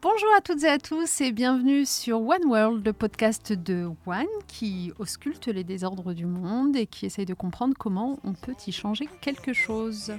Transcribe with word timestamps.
Bonjour 0.00 0.28
à 0.36 0.40
toutes 0.40 0.62
et 0.62 0.68
à 0.68 0.78
tous 0.78 1.20
et 1.22 1.32
bienvenue 1.32 1.84
sur 1.84 2.20
One 2.20 2.44
World, 2.44 2.86
le 2.86 2.92
podcast 2.92 3.52
de 3.52 3.90
One 4.06 4.26
qui 4.46 4.92
ausculte 5.00 5.48
les 5.48 5.64
désordres 5.64 6.14
du 6.14 6.24
monde 6.24 6.76
et 6.76 6.86
qui 6.86 7.06
essaye 7.06 7.26
de 7.26 7.34
comprendre 7.34 7.74
comment 7.76 8.20
on 8.22 8.32
peut 8.32 8.54
y 8.68 8.70
changer 8.70 9.08
quelque 9.20 9.52
chose. 9.52 10.12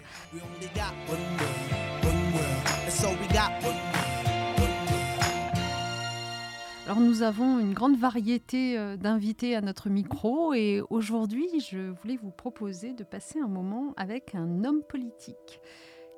Alors 6.86 7.00
nous 7.00 7.22
avons 7.22 7.60
une 7.60 7.74
grande 7.74 7.98
variété 7.98 8.78
euh, 8.78 8.98
d'invités 8.98 9.56
à 9.56 9.62
notre 9.62 9.90
micro 9.90 10.54
et 10.54 10.82
aujourd'hui 10.90 11.48
je 11.72 11.92
voulais 12.02 12.18
vous 12.22 12.32
proposer 12.32 12.92
de 12.92 13.06
passer 13.06 13.40
un 13.40 13.48
moment 13.48 13.94
avec 13.96 14.36
un 14.36 14.66
homme 14.66 14.84
politique. 14.84 15.62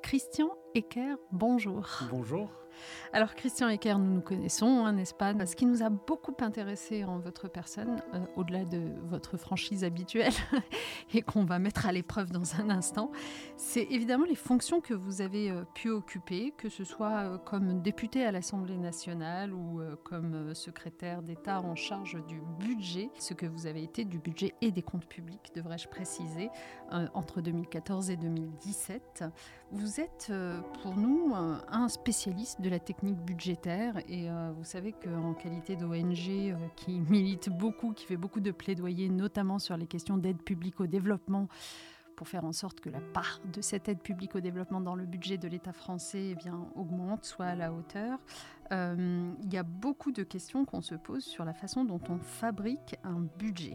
Christian 0.02 0.50
Ecker, 0.74 1.14
bonjour. 1.30 1.88
Bonjour. 2.10 2.61
Alors 3.12 3.34
Christian 3.34 3.68
Ecker, 3.68 3.98
nous 3.98 4.14
nous 4.14 4.20
connaissons, 4.22 4.86
hein, 4.86 4.92
n'est-ce 4.94 5.12
pas? 5.12 5.34
Ce 5.44 5.54
qui 5.54 5.66
nous 5.66 5.82
a 5.82 5.90
beaucoup 5.90 6.34
intéressé 6.40 7.04
en 7.04 7.18
votre 7.18 7.46
personne, 7.46 8.02
euh, 8.14 8.20
au-delà 8.36 8.64
de 8.64 8.80
votre 9.04 9.36
franchise 9.36 9.84
habituelle, 9.84 10.32
et 11.14 11.20
qu'on 11.20 11.44
va 11.44 11.58
mettre 11.58 11.86
à 11.86 11.92
l'épreuve 11.92 12.30
dans 12.30 12.54
un 12.54 12.70
instant, 12.70 13.10
c'est 13.56 13.86
évidemment 13.90 14.24
les 14.24 14.34
fonctions 14.34 14.80
que 14.80 14.94
vous 14.94 15.20
avez 15.20 15.50
euh, 15.50 15.64
pu 15.74 15.90
occuper, 15.90 16.54
que 16.56 16.70
ce 16.70 16.84
soit 16.84 17.18
euh, 17.18 17.38
comme 17.38 17.82
député 17.82 18.24
à 18.24 18.32
l'Assemblée 18.32 18.78
nationale 18.78 19.52
ou 19.52 19.80
comme 20.04 20.54
secrétaire 20.54 21.22
d'État 21.22 21.60
en 21.60 21.74
charge 21.74 22.18
du 22.26 22.40
budget, 22.58 23.10
ce 23.18 23.34
que 23.34 23.44
vous 23.46 23.66
avez 23.66 23.82
été 23.82 24.04
du 24.04 24.18
budget 24.18 24.54
et 24.62 24.70
des 24.70 24.82
comptes 24.82 25.06
publics, 25.06 25.52
devrais-je 25.54 25.88
préciser, 25.88 26.48
entre 27.14 27.40
2014 27.40 28.10
et 28.10 28.16
2017. 28.16 29.24
Vous 29.70 30.00
êtes 30.00 30.32
pour 30.82 30.96
nous 30.96 31.34
un 31.34 31.88
spécialiste 31.88 32.61
de 32.62 32.70
la 32.70 32.78
technique 32.78 33.18
budgétaire. 33.18 33.98
Et 34.08 34.30
euh, 34.30 34.52
vous 34.56 34.64
savez 34.64 34.92
qu'en 34.92 35.34
qualité 35.34 35.76
d'ONG 35.76 36.28
euh, 36.28 36.54
qui 36.76 37.00
milite 37.10 37.50
beaucoup, 37.50 37.92
qui 37.92 38.06
fait 38.06 38.16
beaucoup 38.16 38.40
de 38.40 38.50
plaidoyer, 38.50 39.08
notamment 39.08 39.58
sur 39.58 39.76
les 39.76 39.86
questions 39.86 40.16
d'aide 40.16 40.42
publique 40.42 40.80
au 40.80 40.86
développement, 40.86 41.48
pour 42.16 42.28
faire 42.28 42.44
en 42.44 42.52
sorte 42.52 42.80
que 42.80 42.88
la 42.88 43.00
part 43.00 43.40
de 43.52 43.60
cette 43.60 43.88
aide 43.88 44.00
publique 44.00 44.34
au 44.36 44.40
développement 44.40 44.80
dans 44.80 44.94
le 44.94 45.04
budget 45.04 45.38
de 45.38 45.48
l'État 45.48 45.72
français 45.72 46.36
eh 46.38 46.50
augmente, 46.76 47.24
soit 47.24 47.46
à 47.46 47.54
la 47.54 47.72
hauteur. 47.72 48.18
Euh, 48.72 49.32
il 49.42 49.52
y 49.52 49.58
a 49.58 49.62
beaucoup 49.62 50.12
de 50.12 50.22
questions 50.22 50.64
qu'on 50.64 50.80
se 50.80 50.94
pose 50.94 51.24
sur 51.24 51.44
la 51.44 51.52
façon 51.52 51.84
dont 51.84 52.00
on 52.08 52.18
fabrique 52.18 52.96
un 53.04 53.26
budget. 53.38 53.74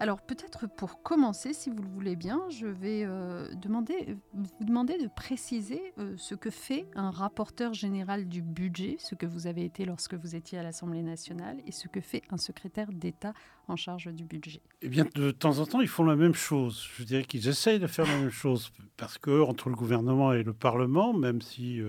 Alors 0.00 0.20
peut-être 0.20 0.66
pour 0.66 1.02
commencer, 1.02 1.52
si 1.52 1.70
vous 1.70 1.82
le 1.82 1.88
voulez 1.88 2.16
bien, 2.16 2.42
je 2.50 2.66
vais 2.66 3.04
euh, 3.04 3.48
vous 3.52 4.64
demander 4.64 4.98
de 4.98 5.08
préciser 5.14 5.94
euh, 5.98 6.14
ce 6.16 6.34
que 6.34 6.50
fait 6.50 6.86
un 6.96 7.10
rapporteur 7.10 7.72
général 7.72 8.28
du 8.28 8.42
budget, 8.42 8.96
ce 8.98 9.14
que 9.14 9.26
vous 9.26 9.46
avez 9.46 9.64
été 9.64 9.84
lorsque 9.84 10.14
vous 10.14 10.34
étiez 10.34 10.58
à 10.58 10.64
l'Assemblée 10.64 11.02
nationale, 11.02 11.58
et 11.66 11.72
ce 11.72 11.86
que 11.86 12.00
fait 12.00 12.22
un 12.30 12.36
secrétaire 12.36 12.92
d'État 12.92 13.34
en 13.68 13.76
charge 13.76 14.12
du 14.12 14.24
budget. 14.24 14.60
Eh 14.80 14.88
bien, 14.88 15.06
de 15.14 15.30
temps 15.30 15.60
en 15.60 15.66
temps, 15.66 15.80
ils 15.80 15.88
font 15.88 16.04
la 16.04 16.16
même 16.16 16.34
chose. 16.34 16.84
Je 16.96 17.04
dirais 17.04 17.24
qu'ils 17.24 17.46
essayent 17.46 17.78
de 17.78 17.86
faire 17.86 18.06
la 18.06 18.18
même 18.18 18.30
chose, 18.30 18.72
parce 18.96 19.18
que 19.18 19.42
entre 19.42 19.68
le 19.68 19.76
gouvernement 19.76 20.32
et 20.32 20.42
le 20.42 20.52
Parlement, 20.52 21.12
même 21.12 21.40
si 21.40 21.80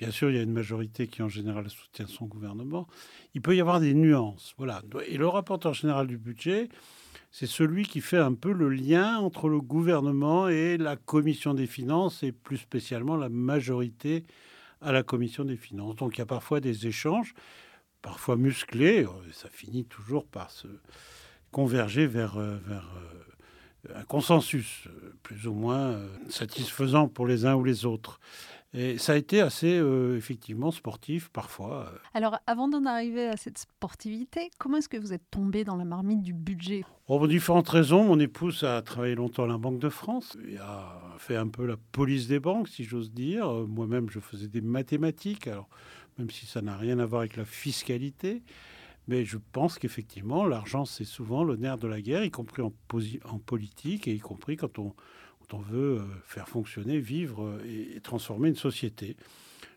Bien 0.00 0.10
sûr, 0.10 0.30
il 0.30 0.36
y 0.36 0.38
a 0.38 0.42
une 0.42 0.52
majorité 0.52 1.08
qui 1.08 1.20
en 1.20 1.28
général 1.28 1.68
soutient 1.68 2.06
son 2.06 2.24
gouvernement. 2.24 2.88
Il 3.34 3.42
peut 3.42 3.54
y 3.54 3.60
avoir 3.60 3.80
des 3.80 3.92
nuances. 3.92 4.54
Voilà. 4.56 4.80
Et 5.06 5.18
le 5.18 5.28
rapporteur 5.28 5.74
général 5.74 6.06
du 6.06 6.16
budget, 6.16 6.70
c'est 7.30 7.46
celui 7.46 7.82
qui 7.82 8.00
fait 8.00 8.16
un 8.16 8.32
peu 8.32 8.50
le 8.50 8.70
lien 8.70 9.18
entre 9.18 9.50
le 9.50 9.60
gouvernement 9.60 10.48
et 10.48 10.78
la 10.78 10.96
commission 10.96 11.52
des 11.52 11.66
finances, 11.66 12.22
et 12.22 12.32
plus 12.32 12.56
spécialement 12.56 13.14
la 13.14 13.28
majorité 13.28 14.24
à 14.80 14.90
la 14.90 15.02
commission 15.02 15.44
des 15.44 15.58
finances. 15.58 15.96
Donc 15.96 16.16
il 16.16 16.20
y 16.20 16.22
a 16.22 16.26
parfois 16.26 16.60
des 16.60 16.86
échanges, 16.86 17.34
parfois 18.00 18.36
musclés, 18.36 19.06
ça 19.32 19.50
finit 19.50 19.84
toujours 19.84 20.24
par 20.24 20.50
se 20.50 20.66
converger 21.50 22.06
vers, 22.06 22.38
euh, 22.38 22.56
euh, 22.70 23.94
un 23.94 24.04
consensus 24.04 24.86
euh, 24.86 25.14
plus 25.22 25.46
ou 25.46 25.52
moins 25.52 26.00
satisfaisant 26.30 27.06
pour 27.06 27.26
les 27.26 27.44
uns 27.44 27.54
ou 27.54 27.64
les 27.64 27.84
autres. 27.84 28.18
Et 28.72 28.98
ça 28.98 29.14
a 29.14 29.16
été 29.16 29.40
assez, 29.40 29.78
euh, 29.78 30.16
effectivement, 30.16 30.70
sportif 30.70 31.28
parfois. 31.30 31.88
Euh. 31.92 31.98
Alors, 32.14 32.38
avant 32.46 32.68
d'en 32.68 32.84
arriver 32.86 33.26
à 33.26 33.36
cette 33.36 33.58
sportivité, 33.58 34.50
comment 34.58 34.76
est-ce 34.76 34.88
que 34.88 34.96
vous 34.96 35.12
êtes 35.12 35.28
tombé 35.30 35.64
dans 35.64 35.74
la 35.74 35.84
marmite 35.84 36.22
du 36.22 36.32
budget? 36.32 36.84
Oh, 37.08 37.18
Pour 37.18 37.26
différentes 37.26 37.68
raisons. 37.68 38.04
Mon 38.04 38.20
épouse 38.20 38.62
a 38.62 38.80
travaillé 38.82 39.16
longtemps 39.16 39.44
à 39.44 39.48
la 39.48 39.58
Banque 39.58 39.80
de 39.80 39.88
France 39.88 40.38
et 40.48 40.56
a 40.58 41.00
fait 41.18 41.36
un 41.36 41.48
peu 41.48 41.66
la 41.66 41.76
police 41.90 42.28
des 42.28 42.38
banques, 42.38 42.68
si 42.68 42.84
j'ose 42.84 43.10
dire. 43.10 43.50
Moi-même, 43.66 44.08
je 44.08 44.20
faisais 44.20 44.48
des 44.48 44.60
mathématiques, 44.60 45.48
alors 45.48 45.68
même 46.18 46.30
si 46.30 46.46
ça 46.46 46.62
n'a 46.62 46.76
rien 46.76 47.00
à 47.00 47.06
voir 47.06 47.22
avec 47.22 47.36
la 47.36 47.44
fiscalité. 47.44 48.42
Mais 49.08 49.24
je 49.24 49.38
pense 49.50 49.80
qu'effectivement, 49.80 50.46
l'argent, 50.46 50.84
c'est 50.84 51.04
souvent 51.04 51.42
le 51.42 51.56
nerf 51.56 51.78
de 51.78 51.88
la 51.88 52.00
guerre, 52.00 52.22
y 52.22 52.30
compris 52.30 52.62
en, 52.62 52.72
en 53.24 53.38
politique 53.40 54.06
et 54.06 54.14
y 54.14 54.20
compris 54.20 54.56
quand 54.56 54.78
on 54.78 54.94
on 55.54 55.58
veut 55.58 55.98
euh, 55.98 56.04
faire 56.24 56.48
fonctionner, 56.48 56.98
vivre 56.98 57.44
euh, 57.44 57.94
et, 57.96 58.00
transformer 58.00 58.48
une 58.48 58.56
société. 58.56 59.16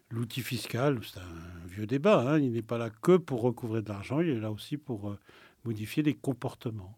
L'outil 0.09 0.41
fiscal, 0.41 1.00
c'est 1.03 1.19
un 1.19 1.67
vieux 1.67 1.85
débat. 1.85 2.22
Hein. 2.22 2.39
Il 2.39 2.51
n'est 2.51 2.61
pas 2.61 2.78
là 2.78 2.89
que 2.89 3.17
pour 3.17 3.41
recouvrer 3.41 3.81
de 3.81 3.89
l'argent, 3.89 4.19
il 4.19 4.29
est 4.29 4.39
là 4.39 4.51
aussi 4.51 4.78
pour 4.78 5.09
euh, 5.09 5.19
modifier 5.66 6.03
les 6.03 6.13
comportements. 6.13 6.97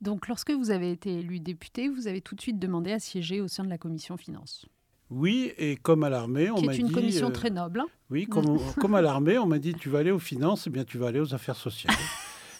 Donc, 0.00 0.28
lorsque 0.28 0.50
vous 0.50 0.70
avez 0.70 0.90
été 0.90 1.18
élu 1.18 1.40
député, 1.40 1.88
vous 1.88 2.06
avez 2.06 2.20
tout 2.20 2.34
de 2.34 2.40
suite 2.40 2.58
demandé 2.58 2.92
à 2.92 2.98
siéger 2.98 3.40
au 3.40 3.48
sein 3.48 3.64
de 3.64 3.70
la 3.70 3.78
commission 3.78 4.16
finances. 4.16 4.66
Oui, 5.10 5.52
et 5.58 5.76
comme 5.76 6.04
à 6.04 6.10
l'armée, 6.10 6.50
on 6.50 6.60
m'a 6.60 6.72
dit. 6.72 6.78
C'est 6.78 6.86
une 6.86 6.92
commission 6.92 7.30
très 7.30 7.50
noble. 7.50 7.80
Hein. 7.80 7.86
oui, 8.10 8.26
comme, 8.26 8.58
comme 8.80 8.94
à 8.94 9.02
l'armée, 9.02 9.38
on 9.38 9.46
m'a 9.46 9.58
dit 9.58 9.74
tu 9.74 9.88
vas 9.88 10.00
aller 10.00 10.10
aux 10.10 10.18
finances, 10.18 10.66
et 10.66 10.70
eh 10.70 10.72
bien 10.72 10.84
tu 10.84 10.98
vas 10.98 11.08
aller 11.08 11.20
aux 11.20 11.34
affaires 11.34 11.56
sociales. 11.56 11.94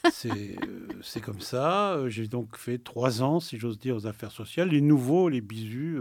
Euh, 0.04 0.56
c'est 1.02 1.20
comme 1.20 1.40
ça. 1.40 1.94
Euh, 1.94 2.08
j'ai 2.08 2.26
donc 2.26 2.56
fait 2.56 2.78
trois 2.78 3.22
ans, 3.22 3.40
si 3.40 3.58
j'ose 3.58 3.78
dire, 3.78 3.96
aux 3.96 4.06
affaires 4.06 4.32
sociales. 4.32 4.68
Les 4.68 4.80
nouveaux, 4.80 5.28
les 5.28 5.40
bisus, 5.40 5.98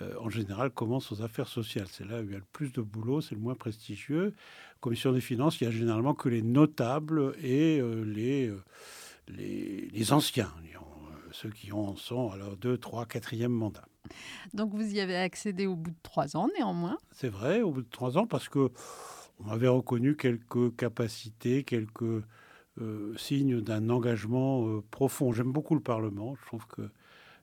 euh, 0.00 0.14
en 0.20 0.30
général, 0.30 0.70
commencent 0.70 1.12
aux 1.12 1.22
affaires 1.22 1.48
sociales. 1.48 1.86
C'est 1.90 2.06
là 2.06 2.20
où 2.20 2.24
il 2.24 2.32
y 2.32 2.34
a 2.34 2.38
le 2.38 2.44
plus 2.52 2.72
de 2.72 2.80
boulot, 2.80 3.20
c'est 3.20 3.34
le 3.34 3.40
moins 3.40 3.54
prestigieux. 3.54 4.34
Commission 4.80 5.12
des 5.12 5.20
finances, 5.20 5.60
il 5.60 5.64
y 5.64 5.66
a 5.66 5.70
généralement 5.70 6.14
que 6.14 6.28
les 6.28 6.42
notables 6.42 7.34
et 7.42 7.80
les, 8.04 8.52
les, 9.28 9.88
les, 9.90 10.12
anciens, 10.12 10.52
ceux 11.32 11.48
qui 11.48 11.72
ont, 11.72 11.96
sont 11.96 12.30
à 12.30 12.36
leur 12.36 12.56
deux, 12.58 12.76
trois, 12.76 13.06
quatrième 13.06 13.52
mandat. 13.52 13.88
Donc 14.52 14.74
vous 14.74 14.94
y 14.94 15.00
avez 15.00 15.16
accédé 15.16 15.66
au 15.66 15.74
bout 15.74 15.92
de 15.92 15.96
trois 16.02 16.36
ans, 16.36 16.48
néanmoins. 16.58 16.98
C'est 17.12 17.30
vrai, 17.30 17.62
au 17.62 17.70
bout 17.70 17.80
de 17.80 17.88
trois 17.88 18.18
ans, 18.18 18.26
parce 18.26 18.50
que 18.50 18.70
on 19.40 19.44
m'avait 19.44 19.68
reconnu 19.68 20.16
quelques 20.16 20.76
capacités, 20.76 21.64
quelques 21.64 22.22
euh, 22.80 23.16
signe 23.16 23.60
d'un 23.60 23.88
engagement 23.88 24.66
euh, 24.66 24.82
profond. 24.90 25.32
J'aime 25.32 25.52
beaucoup 25.52 25.74
le 25.74 25.80
Parlement. 25.80 26.34
Je 26.42 26.46
trouve 26.46 26.66
que 26.66 26.82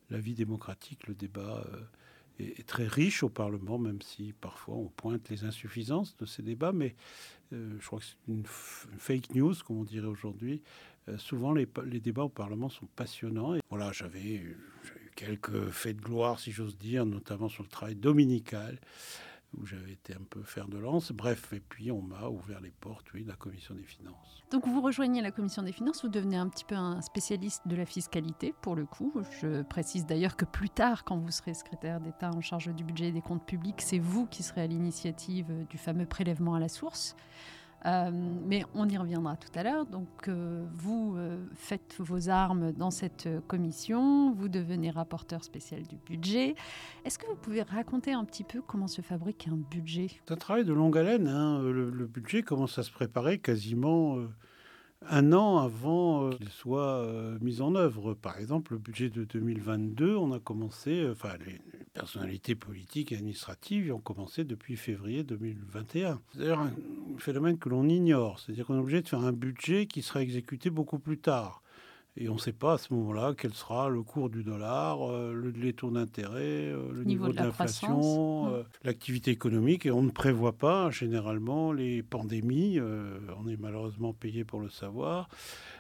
la 0.10 0.20
vie 0.20 0.34
démocratique, 0.34 1.08
le 1.08 1.14
débat 1.14 1.66
euh, 1.74 1.80
est, 2.40 2.68
très 2.68 2.86
riche 2.86 3.24
au 3.24 3.30
Parlement, 3.30 3.78
même 3.78 4.02
si 4.02 4.34
parfois 4.42 4.76
on 4.76 4.88
pointe 4.88 5.30
les 5.30 5.46
insuffisances 5.46 6.18
de 6.18 6.26
ces 6.26 6.42
débats. 6.44 6.74
Mais 6.74 6.96
je 7.52 7.86
crois 7.86 8.00
que 8.00 8.06
c'est 8.06 8.32
une, 8.32 8.44
fake 8.46 9.36
news, 9.36 9.54
comme 9.66 9.80
on 9.80 9.84
dirait 9.84 10.08
aujourd'hui. 10.08 10.62
souvent, 11.18 11.54
les, 11.54 11.66
débats 12.00 12.24
au 12.24 12.30
Parlement 12.30 12.70
sont 12.70 12.88
passionnants. 12.96 13.56
Voilà, 13.70 13.92
j'avais 13.92 14.36
eu 14.36 14.58
quelques 15.16 15.70
faits 15.70 15.98
de 15.98 16.02
gloire, 16.02 16.40
si 16.40 16.52
j'ose 16.52 16.78
dire, 16.78 17.06
notamment 17.06 17.50
sur 17.50 17.64
le 17.64 17.70
travail 17.70 17.96
dominical 17.96 18.80
où 19.58 19.66
j'avais 19.66 19.92
été 19.92 20.14
un 20.14 20.24
peu 20.30 20.44
fer 20.44 20.68
de 20.68 20.78
lance. 20.78 21.12
Bref, 21.12 21.54
et 21.54 21.60
puis 21.60 21.92
on 21.92 22.02
m'a 22.02 22.28
ouvert 22.28 22.62
les 22.62 22.72
portes, 22.72 23.08
oui, 23.14 23.24
de 23.24 23.30
la 23.30 23.36
commission 23.36 23.76
des 23.76 23.84
finances. 23.84 24.44
Donc 24.52 24.68
vous 24.68 24.82
rejoignez 24.82 25.22
la 25.22 25.32
commission 25.32 25.62
des 25.62 25.72
finances, 25.72 26.04
vous 26.04 26.10
devenez 26.10 26.38
un 26.38 26.48
petit 26.48 26.66
peu 26.66 26.76
un 26.76 27.02
spécialiste 27.02 27.68
de 27.68 27.76
la 27.76 27.86
fiscalité, 27.86 28.54
pour 28.62 28.76
le 28.76 28.86
coup. 28.86 29.14
Je 29.42 29.62
précise 29.64 30.06
d'ailleurs 30.06 30.36
que 30.36 30.46
plus 30.46 30.70
tard, 30.70 31.04
quand 31.04 31.18
vous 31.18 31.32
serez 31.32 31.54
secrétaire 31.54 32.00
d'État 32.00 32.32
en 32.32 32.42
charge 32.42 32.74
du 32.74 32.84
budget 32.84 33.10
et 33.10 33.12
des 33.12 33.22
comptes 33.22 33.46
publics, 33.46 33.82
c'est 33.82 34.00
vous 34.00 34.26
qui 34.26 34.44
serez 34.44 34.62
à 34.62 34.68
l'initiative 34.68 35.66
du 35.70 35.78
fameux 35.78 36.06
prélèvement 36.06 36.56
à 36.56 36.60
la 36.60 36.70
source. 36.70 37.16
Euh, 37.86 38.12
mais 38.12 38.64
on 38.76 38.88
y 38.88 38.98
reviendra 38.98 39.36
tout 39.36 39.50
à 39.56 39.64
l'heure. 39.64 39.86
Donc, 39.86 40.08
euh, 40.28 40.66
vous 40.76 41.16
euh, 41.18 41.38
faites 41.56 41.96
vos 42.00 42.30
armes 42.30 42.72
dans 42.74 42.92
cette 42.92 43.28
commission, 43.48 44.32
vous 44.34 44.50
devenez 44.50 44.92
rapporteur 44.92 45.44
spécial 45.44 45.84
du 45.84 45.96
budget. 45.98 46.56
Est-ce 47.06 47.18
que 47.18 47.26
vous 47.28 47.36
pouvez 47.36 47.64
raconter 47.64 48.14
un 48.14 48.26
petit 48.26 48.44
peu 48.44 48.62
comment 48.62 48.88
se 48.88 49.02
fabrique 49.02 49.48
un 49.52 49.58
budget? 49.58 50.08
C'est 50.26 50.34
un 50.34 50.38
travail 50.38 50.66
de 50.66 50.74
longue 50.74 50.98
haleine. 50.98 51.28
Hein. 51.28 51.62
Le, 51.64 51.90
le, 51.90 52.06
budget 52.06 52.44
commence 52.44 52.78
à 52.78 52.84
se 52.84 52.92
préparer 52.92 53.40
quasiment 53.40 54.18
un 55.10 55.34
an 55.34 55.58
avant 55.58 56.26
euh, 56.26 56.32
qu'il 56.32 56.50
soit 56.50 56.98
euh, 56.98 57.38
mis 57.42 57.62
en 57.62 57.76
œuvre. 57.76 58.14
Par 58.14 58.38
exemple, 58.38 58.74
le 58.74 58.80
budget 58.80 59.10
de 59.10 59.24
2022, 59.24 60.16
on 60.16 60.32
a 60.32 60.40
commencé, 60.40 61.02
euh, 61.02 61.12
enfin, 61.12 61.34
les 61.46 61.60
personnalités 61.94 62.56
politiques 62.56 63.12
et 63.12 63.16
administratives 63.16 63.94
ont 63.94 64.00
commencé 64.00 64.44
depuis 64.44 64.76
février 64.78 65.24
2021. 65.24 66.22
C'est 66.34 66.40
d'ailleurs 66.40 66.62
un 66.62 66.72
phénomène 67.18 67.58
que 67.58 67.70
l'on 67.70 67.88
ignore, 67.90 68.40
c'est-à-dire 68.40 68.66
qu'on 68.66 68.76
est 68.76 68.82
obligé 68.82 69.02
de 69.02 69.08
faire 69.08 69.22
un 69.22 69.34
budget 69.34 69.88
qui 69.88 70.02
sera 70.02 70.22
exécuté 70.22 70.70
beaucoup 70.70 71.00
plus 71.00 71.18
tard. 71.18 71.62
Et 72.18 72.28
on 72.28 72.34
ne 72.34 72.40
sait 72.40 72.52
pas 72.52 72.74
à 72.74 72.78
ce 72.78 72.94
moment-là 72.94 73.34
quel 73.38 73.54
sera 73.54 73.88
le 73.88 74.04
cours 74.04 74.30
du 74.30 74.44
dollar, 74.44 75.08
le, 75.10 75.50
les 75.52 75.72
taux 75.72 75.92
d'intérêt, 75.92 76.70
le 76.72 77.04
niveau, 77.06 77.30
de, 77.30 77.36
l'inflation, 77.36 78.48
mmh. 78.48 78.64
l'activité 78.84 79.32
économique. 79.32 79.86
Et 79.86 79.92
on 79.92 80.02
ne 80.02 80.12
prévoit 80.12 80.58
pas 80.58 80.92
généralement 80.92 81.72
les 81.72 82.04
pandémies. 82.04 82.80
on 82.82 83.48
est 83.48 83.58
malheureusement 83.58 84.14
payé 84.14 84.44
pour 84.44 84.60
le 84.60 84.70
savoir, 84.70 85.30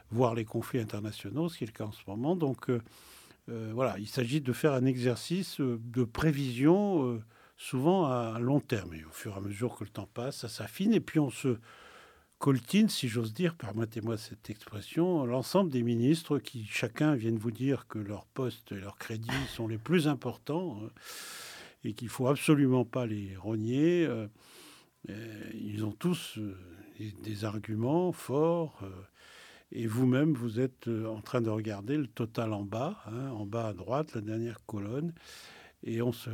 voire 0.10 0.34
les 0.34 0.46
conflits 0.46 0.80
internationaux, 0.80 1.50
ce 1.50 1.58
qui 1.58 1.66
est 1.66 1.68
le 1.68 1.74
cas 1.74 1.86
en 1.86 1.92
ce 1.92 2.04
moment. 2.08 2.38
Donc 2.38 2.70
voilà, 3.48 4.00
il 4.00 4.08
s'agit 4.08 4.40
de 4.40 4.54
faire 4.54 4.72
un 4.72 4.86
exercice 4.86 5.60
de 5.60 6.04
prévision 6.06 7.22
souvent 7.62 8.06
à 8.06 8.40
long 8.40 8.60
terme. 8.60 8.94
Et 8.96 9.06
au 9.06 9.12
fur 9.12 9.34
et 9.34 9.38
à 9.38 9.40
mesure 9.40 9.76
que 9.76 9.84
le 9.84 9.90
temps 9.90 10.10
passe, 10.12 10.38
ça 10.38 10.50
s'affine. 10.50 10.94
Et 10.94 11.00
puis 11.00 11.20
on 11.20 11.30
se 11.30 11.58
coltine, 12.42 12.90
si 12.90 13.08
j'ose 13.08 13.36
dire, 13.36 13.54
permettez-moi 13.54 14.18
cette 14.18 14.50
expression, 14.50 15.28
l'ensemble 15.28 15.70
des 15.70 15.84
ministres 15.84 16.40
qui 16.40 16.66
chacun 16.66 17.14
viennent 17.14 17.38
vous 17.38 17.52
dire 17.52 17.88
que 17.88 18.00
leurs 18.00 18.26
postes 18.26 18.72
et 18.72 18.80
leurs 18.80 18.98
crédits 18.98 19.30
sont 19.56 19.68
les 19.68 19.78
plus 19.78 20.08
importants 20.08 20.82
euh, 20.82 20.90
et 21.84 21.94
qu'il 21.94 22.10
faut 22.10 22.28
absolument 22.28 22.84
pas 22.84 23.06
les 23.06 23.36
rogner. 23.38 24.08
Euh, 24.08 24.28
ils 25.54 25.86
ont 25.86 25.92
tous 25.92 26.40
euh, 26.40 26.58
des 27.24 27.46
arguments 27.46 28.12
forts. 28.12 28.84
Et 29.72 29.86
vous-même, 29.86 30.34
vous 30.34 30.60
êtes 30.60 30.88
en 30.88 31.22
train 31.22 31.42
de 31.42 31.50
regarder 31.50 31.96
le 31.96 32.08
total 32.08 32.54
en 32.54 32.64
bas, 32.64 33.04
hein, 33.06 33.30
en 33.30 33.46
bas 33.46 33.68
à 33.68 33.74
droite, 33.74 34.16
la 34.16 34.22
dernière 34.22 34.66
colonne, 34.66 35.14
et 35.84 36.02
on 36.02 36.12
se 36.12 36.32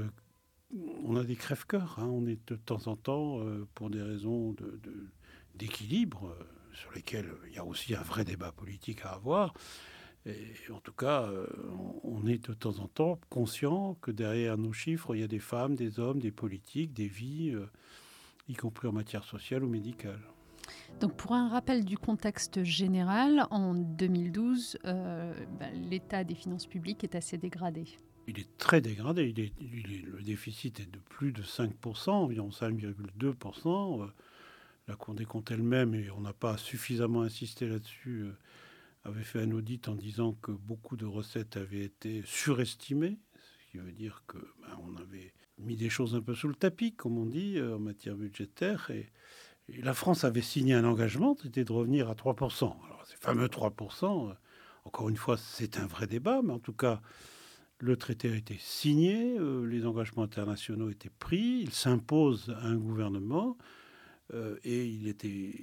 on 1.04 1.16
a 1.16 1.24
des 1.24 1.36
crève-cœurs. 1.36 1.98
Hein. 2.00 2.08
On 2.08 2.26
est 2.28 2.40
de 2.50 2.56
temps 2.56 2.88
en 2.88 2.96
temps, 2.96 3.40
euh, 3.42 3.68
pour 3.76 3.90
des 3.90 4.02
raisons 4.02 4.54
de, 4.54 4.80
euh, 5.64 6.44
sur 6.74 6.92
lesquelles 6.94 7.32
il 7.48 7.56
y 7.56 7.58
a 7.58 7.66
aussi 7.66 7.96
un 7.96 8.02
vrai 8.02 8.24
débat 8.24 8.52
politique 8.52 9.00
à 9.04 9.10
avoir. 9.10 9.54
Et 10.26 10.56
en 10.74 10.80
tout 10.80 10.94
cas, 10.94 11.24
euh, 11.24 11.48
on 12.04 12.28
est 12.28 12.50
de 12.50 12.54
temps 12.54 12.80
en 12.80 12.88
temps 12.88 13.20
conscient 13.30 13.96
que 14.02 14.12
derrière 14.12 14.58
nos 14.58 14.74
chiffres, 14.74 15.16
il 15.16 15.22
y 15.22 15.24
a 15.24 15.28
des 15.28 15.40
femmes, 15.40 15.76
des 15.76 16.00
hommes, 16.00 16.20
des 16.20 16.32
politiques, 16.32 16.94
des 16.94 17.08
vies, 17.08 17.56
y 18.50 18.54
compris 18.56 18.88
en 18.88 18.92
matière 18.92 19.24
sociale 19.24 19.64
ou 19.64 19.70
médicale. 19.70 20.20
Donc 21.00 21.16
pour 21.16 21.32
un 21.32 21.48
rappel 21.48 21.86
du 21.86 21.98
contexte 21.98 22.64
général, 22.64 23.48
en 23.52 23.74
2012, 23.74 24.80
ben, 24.84 25.38
l'état 25.90 26.26
des 26.26 26.36
finances 26.36 26.68
publiques 26.68 27.06
est 27.06 27.16
assez 27.16 27.38
dégradé 27.38 27.86
il 28.28 28.40
est 28.40 28.58
très 28.58 28.82
dégradé. 28.82 29.34
Il 29.34 29.40
est, 29.40 30.06
le 30.06 30.22
déficit 30.22 30.80
est 30.82 30.92
de 30.92 31.00
plus 31.00 31.32
de 31.32 31.42
5%, 31.42 32.10
environ 32.12 32.50
5,2%. 32.50 34.10
Euh, 34.88 34.92
la 34.92 34.96
Cour 34.96 35.16
des 35.16 35.26
comptes 35.26 35.52
elle-même, 35.52 35.94
et 35.96 36.10
on 36.12 36.22
n'a 36.22 36.34
pas 36.34 36.58
suffisamment 36.58 37.22
insisté 37.22 37.68
là-dessus, 37.68 38.22
euh, 38.22 38.38
avait 39.04 39.24
fait 39.24 39.42
un 39.42 39.52
audit 39.52 39.88
en 39.88 39.96
disant 39.96 40.34
que 40.34 40.52
beaucoup 40.52 40.98
de 40.98 41.06
recettes 41.06 41.58
avaient 41.58 41.84
été 41.84 42.24
surestimées, 42.26 43.20
ce 43.36 43.72
qui 43.72 43.78
veut 43.78 43.92
dire 43.92 44.24
que 44.28 44.38
ben, 44.38 44.80
on 44.84 44.96
avait 44.98 45.34
mis 45.60 45.76
des 45.76 45.90
choses 45.90 46.16
un 46.16 46.22
peu 46.22 46.36
sous 46.36 46.48
le 46.48 46.56
tapis, 46.56 46.94
comme 46.94 47.18
on 47.18 47.26
dit, 47.26 47.58
euh, 47.58 47.76
en 47.76 47.80
matière 47.80 48.16
budgétaire. 48.16 48.90
Et, 48.92 49.12
la 49.80 49.94
France 49.94 50.24
avait 50.24 50.42
signé 50.42 50.76
un 50.76 50.86
engagement, 50.86 51.36
c'était 51.42 51.66
de 51.66 51.74
revenir 51.74 52.10
à 52.10 52.14
3%. 52.16 52.78
Alors 52.86 53.06
ces 53.06 53.18
fameux 53.18 53.48
3%, 53.48 54.34
encore 54.86 55.10
une 55.10 55.18
fois, 55.18 55.36
c'est 55.36 55.78
un 55.78 55.88
vrai 55.88 56.08
débat, 56.08 56.42
mais 56.42 56.54
en 56.54 56.60
tout 56.60 56.72
cas, 56.72 57.02
le 57.80 57.98
traité 57.98 58.32
a 58.32 58.36
été 58.36 58.58
signé, 58.60 59.38
euh, 59.38 59.66
les 59.66 59.86
engagements 59.86 60.24
internationaux 60.24 60.90
étaient 60.90 61.12
pris, 61.20 61.60
il 61.62 61.72
s'impose 61.74 62.56
à 62.62 62.66
un 62.66 62.76
gouvernement 62.76 63.58
euh, 64.34 64.58
et 64.64 64.86
il 64.86 65.08
était 65.08 65.54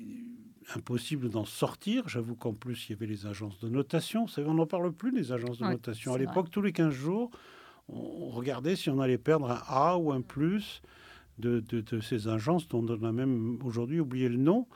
impossible 0.74 1.28
d'en 1.28 1.44
sortir. 1.44 2.08
J'avoue 2.08 2.34
qu'en 2.34 2.54
plus, 2.54 2.88
il 2.88 2.92
y 2.92 2.94
avait 2.94 3.06
les 3.06 3.26
agences 3.26 3.58
de 3.60 3.68
notation. 3.68 4.22
Vous 4.22 4.30
savez, 4.30 4.48
on 4.48 4.54
n'en 4.54 4.66
parle 4.66 4.92
plus 4.92 5.12
des 5.12 5.32
agences 5.32 5.58
de 5.58 5.66
notation. 5.66 6.14
À 6.14 6.18
l'époque, 6.18 6.50
tous 6.50 6.62
les 6.62 6.72
15 6.72 6.92
jours, 6.92 7.30
on 7.88 8.30
regardait 8.30 8.76
si 8.76 8.88
on 8.88 9.00
allait 9.00 9.18
perdre 9.18 9.50
un 9.50 9.62
A 9.66 9.98
ou 9.98 10.12
un 10.12 10.22
plus 10.22 10.82
de, 11.38 11.60
de, 11.60 12.00
ces 12.00 12.28
agences 12.28 12.68
dont 12.68 12.84
on 12.88 13.04
a 13.04 13.12
même 13.12 13.58
aujourd'hui 13.64 14.00
oublié 14.00 14.28
le 14.28 14.36
nom. 14.36 14.66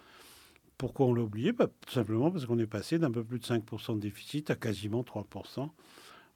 Pourquoi 0.77 1.07
on 1.07 1.15
l'a 1.15 1.23
oublié? 1.23 1.53
Bah, 1.53 1.69
Tout 1.87 1.93
simplement 1.93 2.31
parce 2.31 2.47
qu'on 2.47 2.59
est 2.59 2.67
passé 2.67 2.99
d'un 2.99 3.11
peu 3.11 3.25
plus 3.25 3.39
de 3.39 3.45
5% 3.45 3.97
de 3.97 4.01
déficit 4.01 4.51
à 4.51 4.57
quasiment 4.57 5.03
3% 5.03 5.71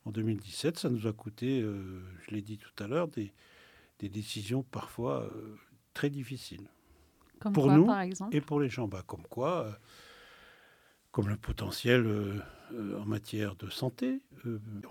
en 0.04 0.10
2017. 0.10 0.78
Ça 0.78 0.90
nous 0.90 1.06
a 1.06 1.12
coûté, 1.12 1.60
euh, 1.60 2.02
je 2.26 2.34
l'ai 2.34 2.42
dit 2.42 2.58
tout 2.58 2.82
à 2.82 2.86
l'heure, 2.86 3.08
des, 3.08 3.32
décisions 4.00 4.64
parfois 4.64 5.30
euh, 5.32 5.54
très 5.94 6.10
difficiles. 6.10 6.68
Comme 7.42 7.52
pour 7.52 7.64
quoi, 7.64 7.76
nous 7.76 7.86
par 7.86 8.00
exemple 8.00 8.36
et 8.36 8.40
pour 8.40 8.60
les 8.60 8.68
gens. 8.68 8.88
Bah, 8.88 9.02
comme 9.06 9.22
quoi, 9.22 9.66
euh, 9.66 9.72
comme 11.10 11.28
le 11.28 11.36
potentiel 11.36 12.06
en 12.98 13.04
matière 13.04 13.54
de 13.56 13.68
santé. 13.68 14.22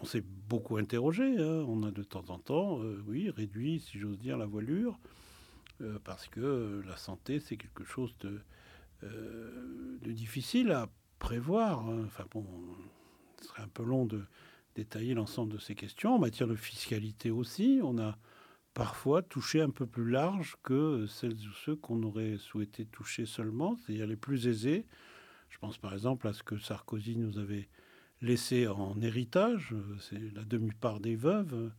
on 0.01 0.05
s'est 0.05 0.23
beaucoup 0.47 0.77
interrogé. 0.77 1.37
Hein. 1.39 1.65
On 1.67 1.83
a 1.83 1.91
de 1.91 2.03
temps 2.03 2.25
en 2.29 2.37
temps, 2.37 2.79
oui, 3.07 3.29
réduit, 3.29 3.79
si 3.79 3.97
j'ose 3.97 4.19
dire, 4.19 4.37
la 4.37 4.45
voilure, 4.45 4.99
parce 6.03 6.27
que 6.27 6.83
la 6.87 6.95
santé, 6.95 7.39
c'est 7.39 7.57
quelque 7.57 7.83
chose 7.83 8.15
de, 8.19 8.39
de 9.01 10.11
difficile 10.11 10.71
à 10.71 10.89
prévoir. 11.21 11.87
Hein. 11.87 12.03
Enfin 12.05 12.25
bon, 12.31 12.45
ce 13.39 13.47
serait 13.47 13.63
un 13.63 13.69
peu 13.69 13.83
long 13.83 14.05
de 14.05 14.23
détailler 14.75 15.13
l'ensemble 15.13 15.53
de 15.53 15.57
ces 15.57 15.75
questions. 15.75 16.15
En 16.15 16.19
matière 16.19 16.47
de 16.47 16.55
fiscalité 16.55 17.31
aussi, 17.31 17.79
on 17.83 17.97
a 17.97 18.17
parfois 18.73 19.21
touché 19.21 19.61
un 19.61 19.69
peu 19.69 19.85
plus 19.85 20.09
large 20.09 20.55
que 20.63 21.05
celles 21.07 21.33
ou 21.33 21.53
ceux 21.65 21.75
qu'on 21.75 22.03
aurait 22.03 22.37
souhaité 22.37 22.85
toucher 22.85 23.25
seulement, 23.25 23.77
c'est-à-dire 23.77 24.07
les 24.07 24.15
plus 24.15 24.47
aisés. 24.47 24.85
Je 25.49 25.57
pense 25.57 25.77
par 25.77 25.93
exemple 25.93 26.27
à 26.27 26.33
ce 26.33 26.43
que 26.43 26.57
Sarkozy 26.57 27.17
nous 27.17 27.37
avait 27.37 27.67
laissé 28.21 28.67
en 28.67 28.99
héritage, 29.01 29.75
c'est 29.99 30.33
la 30.33 30.43
demi-part 30.43 30.99
des 30.99 31.15
veuves, 31.15 31.71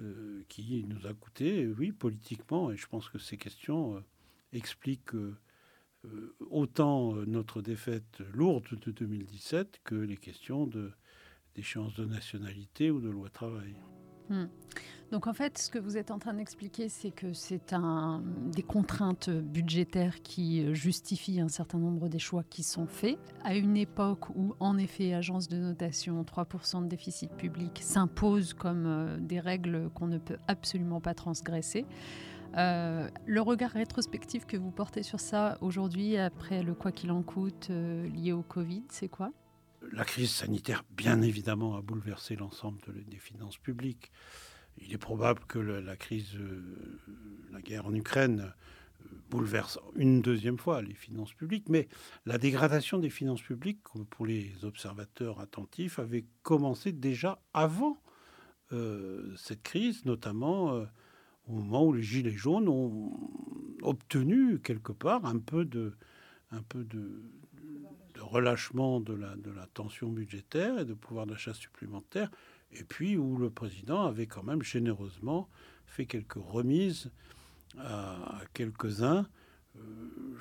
euh, 0.00 0.42
qui 0.48 0.84
nous 0.88 1.06
a 1.06 1.12
coûté, 1.12 1.66
oui, 1.66 1.92
politiquement, 1.92 2.70
et 2.70 2.76
je 2.76 2.86
pense 2.86 3.10
que 3.10 3.18
ces 3.18 3.36
questions 3.36 3.96
euh, 3.96 4.00
expliquent 4.52 5.14
euh, 5.14 5.36
autant 6.50 7.14
notre 7.26 7.60
défaite 7.60 8.20
lourde 8.32 8.78
de 8.80 8.90
2017 8.90 9.80
que 9.84 9.94
les 9.94 10.16
questions 10.16 10.66
de 10.66 10.92
d'échéance 11.54 11.94
de 11.94 12.06
nationalité 12.06 12.90
ou 12.90 13.00
de 13.00 13.10
loi 13.10 13.28
travail. 13.28 13.76
Hmm. 14.28 14.46
Donc 15.10 15.26
en 15.26 15.34
fait, 15.34 15.58
ce 15.58 15.68
que 15.68 15.78
vous 15.78 15.98
êtes 15.98 16.10
en 16.10 16.18
train 16.18 16.32
d'expliquer, 16.32 16.88
c'est 16.88 17.10
que 17.10 17.34
c'est 17.34 17.74
un, 17.74 18.22
des 18.46 18.62
contraintes 18.62 19.28
budgétaires 19.28 20.22
qui 20.22 20.74
justifient 20.74 21.40
un 21.40 21.48
certain 21.48 21.76
nombre 21.76 22.08
des 22.08 22.18
choix 22.18 22.42
qui 22.48 22.62
sont 22.62 22.86
faits, 22.86 23.18
à 23.44 23.54
une 23.54 23.76
époque 23.76 24.30
où, 24.30 24.54
en 24.58 24.78
effet, 24.78 25.12
agence 25.12 25.48
de 25.48 25.58
notation, 25.58 26.22
3% 26.22 26.84
de 26.84 26.88
déficit 26.88 27.30
public 27.32 27.80
s'impose 27.82 28.54
comme 28.54 28.86
euh, 28.86 29.18
des 29.18 29.38
règles 29.38 29.90
qu'on 29.90 30.06
ne 30.06 30.16
peut 30.16 30.38
absolument 30.48 31.02
pas 31.02 31.12
transgresser. 31.12 31.84
Euh, 32.56 33.08
le 33.26 33.40
regard 33.40 33.70
rétrospectif 33.70 34.44
que 34.46 34.56
vous 34.56 34.70
portez 34.70 35.02
sur 35.02 35.20
ça 35.20 35.56
aujourd'hui, 35.60 36.18
après 36.18 36.62
le 36.62 36.74
quoi 36.74 36.92
qu'il 36.92 37.10
en 37.10 37.22
coûte 37.22 37.68
euh, 37.70 38.08
lié 38.08 38.32
au 38.32 38.42
Covid, 38.42 38.84
c'est 38.90 39.08
quoi? 39.08 39.30
La 39.90 40.04
crise 40.04 40.30
sanitaire, 40.30 40.84
bien 40.90 41.22
évidemment, 41.22 41.76
a 41.76 41.82
bouleversé 41.82 42.36
l'ensemble 42.36 42.80
des 43.06 43.16
finances 43.16 43.58
publiques. 43.58 44.12
Il 44.78 44.92
est 44.92 44.98
probable 44.98 45.40
que 45.46 45.58
la 45.58 45.96
crise, 45.96 46.34
euh, 46.36 46.62
la 47.52 47.60
guerre 47.60 47.86
en 47.86 47.94
Ukraine, 47.94 48.52
euh, 49.02 49.06
bouleverse 49.30 49.78
une 49.96 50.22
deuxième 50.22 50.58
fois 50.58 50.82
les 50.82 50.94
finances 50.94 51.32
publiques, 51.32 51.68
mais 51.68 51.88
la 52.26 52.38
dégradation 52.38 52.98
des 52.98 53.10
finances 53.10 53.42
publiques, 53.42 53.80
pour 54.10 54.26
les 54.26 54.64
observateurs 54.64 55.40
attentifs, 55.40 55.98
avait 55.98 56.24
commencé 56.42 56.92
déjà 56.92 57.40
avant 57.52 57.98
euh, 58.72 59.34
cette 59.36 59.62
crise, 59.62 60.04
notamment 60.04 60.86
au 61.46 61.52
moment 61.52 61.84
où 61.84 61.92
les 61.92 62.02
Gilets 62.02 62.30
jaunes 62.30 62.68
ont 62.68 63.12
obtenu 63.82 64.60
quelque 64.60 64.92
part 64.92 65.26
un 65.26 65.38
peu 65.38 65.64
de, 65.64 65.94
un 66.50 66.62
peu 66.62 66.84
de, 66.84 67.22
relâchement 68.32 69.00
de 69.00 69.12
la, 69.12 69.36
de 69.36 69.50
la 69.50 69.66
tension 69.66 70.08
budgétaire 70.08 70.78
et 70.78 70.84
de 70.84 70.94
pouvoir 70.94 71.26
d'achat 71.26 71.52
supplémentaire, 71.52 72.30
et 72.72 72.84
puis 72.84 73.16
où 73.16 73.36
le 73.36 73.50
président 73.50 74.06
avait 74.06 74.26
quand 74.26 74.42
même 74.42 74.62
généreusement 74.62 75.48
fait 75.86 76.06
quelques 76.06 76.34
remises 76.34 77.10
à, 77.78 78.40
quelques-uns. 78.54 79.26
Euh, 79.76 79.80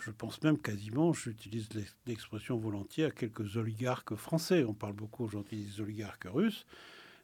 je 0.03 0.12
pense 0.12 0.41
même 0.41 0.57
quasiment, 0.57 1.13
j'utilise 1.13 1.67
l'expression 2.05 2.57
volontiers, 2.57 3.05
à 3.05 3.12
quelques 3.12 3.57
oligarques 3.57 4.15
français. 4.15 4.63
On 4.63 4.74
parle 4.74 4.93
beaucoup 4.93 5.25
aujourd'hui 5.25 5.63
des 5.63 5.81
oligarques 5.81 6.27
russes, 6.31 6.65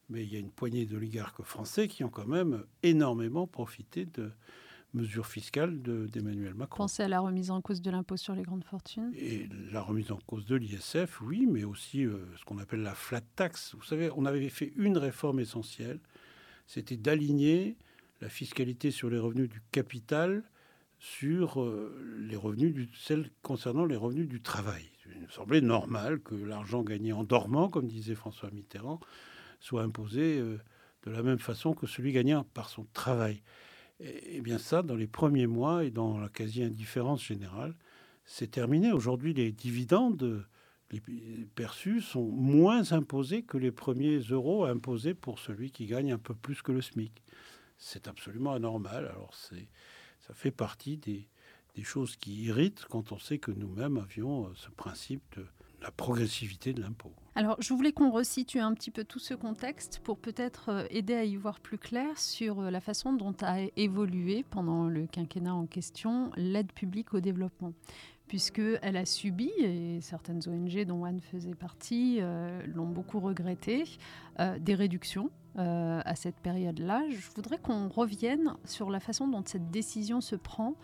mais 0.10 0.24
il 0.24 0.34
y 0.34 0.36
a 0.36 0.40
une 0.40 0.52
poignée 0.52 0.86
d'oligarques 0.86 1.44
français 1.44 1.88
qui 1.88 2.04
ont 2.04 2.10
quand 2.10 2.28
même 2.28 2.64
énormément 2.84 3.48
profité 3.48 4.06
de, 4.06 4.32
mesures 4.94 5.28
fiscales 5.28 5.82
d'Emmanuel 5.82 6.54
Macron. 6.54 6.84
Pensez 6.84 7.04
à 7.04 7.08
la 7.08 7.20
remise 7.20 7.52
en 7.52 7.62
cause 7.62 7.82
de 7.82 7.92
l'impôt 7.92 8.18
sur 8.18 8.34
les 8.36 8.44
grandes 8.44 8.64
fortunes 8.64 9.12
Et 9.16 9.48
la 9.72 9.82
remise 9.82 10.12
en 10.12 10.20
cause 10.26 10.46
de 10.46 10.56
l'ISF, 10.56 11.22
oui, 11.22 11.46
mais 11.46 11.64
aussi 11.64 12.06
euh, 12.06 12.26
ce 12.38 12.46
qu'on 12.46 12.58
appelle 12.58 12.82
la 12.82 12.96
flat 12.96 13.22
tax. 13.36 13.76
Vous 13.76 13.84
savez, 13.84 14.10
on 14.16 14.26
avait 14.26 14.50
fait 14.50 14.74
une 14.76 14.98
réforme 14.98 15.40
essentielle, 15.40 16.00
c'était 16.66 16.98
d'aligner 16.98 17.78
la 18.22 18.30
fiscalité 18.30 18.92
sur 18.92 19.10
les 19.10 19.20
revenus 19.20 19.50
du 19.50 19.62
capital 19.72 20.44
sur 21.00 21.62
euh, 21.62 21.96
les 22.20 22.36
revenus 22.36 22.74
du, 22.74 22.90
celle 22.96 23.30
concernant 23.42 23.86
les 23.86 23.96
revenus 23.96 24.28
du 24.28 24.42
travail. 24.42 24.84
il 25.14 25.22
me 25.22 25.28
semblait 25.28 25.62
normal 25.62 26.20
que 26.22 26.34
l'argent 26.34 26.82
gagné 26.82 27.14
en 27.14 27.24
dormant, 27.24 27.70
comme 27.70 27.88
disait 27.88 28.16
François 28.16 28.50
Mitterrand, 28.52 29.00
soit 29.60 29.84
imposé 29.84 30.40
euh, 30.40 30.58
de 31.06 31.12
la 31.12 31.22
même 31.22 31.40
façon 31.40 31.74
que 31.74 31.86
celui 31.86 32.14
gagné 32.14 32.40
par 32.54 32.70
son 32.70 32.88
travail. 32.94 33.42
Et, 34.00 34.42
bien 34.42 34.58
ça, 34.58 34.84
dans 34.84 34.96
les 34.96 35.08
premiers 35.08 35.48
mois 35.48 35.84
et 35.84 35.92
dans 35.92 36.18
la 36.18 36.30
quasi-indifférence 36.30 37.24
générale, 37.24 37.76
c'est 38.26 38.52
terminé. 38.52 38.92
Aujourd'hui, 38.92 39.34
les 39.34 39.52
dividendes 39.52 40.46
perçus 41.56 42.02
sont 42.02 42.26
moins 42.26 42.92
imposés 42.92 43.44
que 43.44 43.58
les 43.58 43.72
premiers 43.72 44.20
euros 44.20 44.66
imposés 44.66 45.14
pour 45.14 45.40
celui 45.40 45.72
qui 45.72 45.86
gagne 45.86 46.14
un 46.14 46.18
peu 46.18 46.34
plus 46.34 46.62
que 46.62 46.72
le 46.72 46.82
SMIC. 46.82 47.24
C'est 47.78 48.08
absolument 48.08 48.54
anormal. 48.54 49.06
Alors 49.06 49.34
c'est, 49.34 49.68
ça 50.20 50.34
fait 50.34 50.52
partie 50.52 50.98
des, 50.98 51.28
des 51.76 51.84
choses 51.84 52.16
qui 52.16 52.44
irritent 52.44 52.86
quand 52.90 53.12
on 53.12 53.20
sait 53.20 53.38
que 53.38 53.52
nous-mêmes 53.52 53.98
avions 53.98 54.48
euh, 54.48 54.50
ce 54.56 54.70
principe 54.70 55.24
de 55.38 55.46
progressivité 55.92 56.74
de 56.74 56.82
l'impôt. 56.82 57.12
Alors, 57.36 57.56
je 57.60 57.74
voulais 57.74 57.92
qu'on 57.92 58.10
resitue 58.10 58.60
un 58.60 58.74
petit 58.74 58.90
peu 58.90 59.04
tout 59.04 59.20
ce 59.20 59.36
contexte 59.36 60.00
pour 60.04 60.18
peut-être 60.18 60.70
euh, 60.70 60.88
aider 60.90 61.14
à 61.14 61.24
y 61.24 61.36
voir 61.36 61.60
plus 61.60 61.78
clair 61.78 62.18
sur 62.18 62.60
euh, 62.60 62.72
la 62.72 62.80
façon 62.80 63.14
dont 63.14 63.36
a 63.42 63.60
évolué 63.76 64.44
pendant 64.50 64.88
le 64.88 65.06
quinquennat 65.06 65.54
en 65.54 65.68
question 65.68 66.32
l'aide 66.36 66.72
publique 66.72 67.14
au 67.14 67.20
développement 67.20 67.74
puisqu'elle 68.28 68.98
a 68.98 69.06
subi, 69.06 69.50
et 69.60 70.02
certaines 70.02 70.42
ONG 70.48 70.84
dont 70.86 71.06
Anne 71.06 71.22
faisait 71.22 71.56
partie 71.56 72.20
l'ont 72.76 72.86
beaucoup 72.86 73.22
regretté, 73.22 73.86
des 74.60 74.76
réductions 74.76 75.30
à 75.56 76.14
cette 76.14 76.36
période-là. 76.36 77.04
Je 77.10 77.30
voudrais 77.36 77.58
qu'on 77.58 77.88
revienne 77.88 78.56
sur 78.66 78.90
la 78.90 79.00
façon 79.00 79.30
dont 79.30 79.44
cette 79.46 79.72
décision 79.72 80.20
se 80.20 80.36
prend 80.36 80.76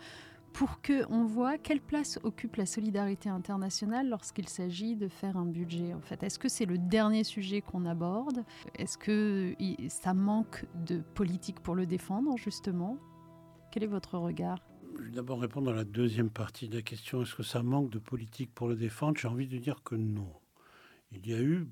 pour 0.54 0.80
qu'on 0.80 1.24
voit 1.24 1.58
quelle 1.58 1.80
place 1.80 2.18
occupe 2.22 2.56
la 2.56 2.64
solidarité 2.64 3.28
internationale 3.28 4.08
lorsqu'il 4.08 4.48
s'agit 4.48 4.94
de 4.94 5.08
faire 5.08 5.36
un 5.36 5.46
budget. 5.46 5.92
En 5.92 6.00
fait, 6.00 6.22
est-ce 6.22 6.38
que 6.38 6.48
c'est 6.48 6.64
le 6.64 6.78
dernier 6.78 7.24
sujet 7.24 7.60
qu'on 7.60 7.84
aborde? 7.84 8.44
Est-ce 8.76 8.96
que 8.96 9.54
ça 9.88 10.14
manque 10.14 10.64
de 10.86 11.00
politique 11.00 11.58
pour 11.60 11.74
le 11.74 11.86
défendre 11.86 12.38
justement? 12.38 12.96
Quel 13.72 13.82
est 13.82 13.88
votre 13.88 14.16
regard? 14.16 14.58
Je 14.96 15.02
vais 15.02 15.10
d'abord 15.10 15.40
répondre 15.40 15.72
à 15.72 15.74
la 15.74 15.84
deuxième 15.84 16.30
partie 16.30 16.68
de 16.68 16.76
la 16.76 16.82
question. 16.82 17.22
Est-ce 17.22 17.34
que 17.34 17.42
ça 17.42 17.64
manque 17.64 17.90
de 17.90 17.98
politique 17.98 18.54
pour 18.54 18.68
le 18.68 18.76
défendre? 18.76 19.18
J'ai 19.18 19.26
envie 19.26 19.48
de 19.48 19.58
dire 19.58 19.82
que 19.82 19.96
non. 19.96 20.32
Il 21.10 21.26
y 21.26 21.34
a 21.34 21.40
eu 21.40 21.66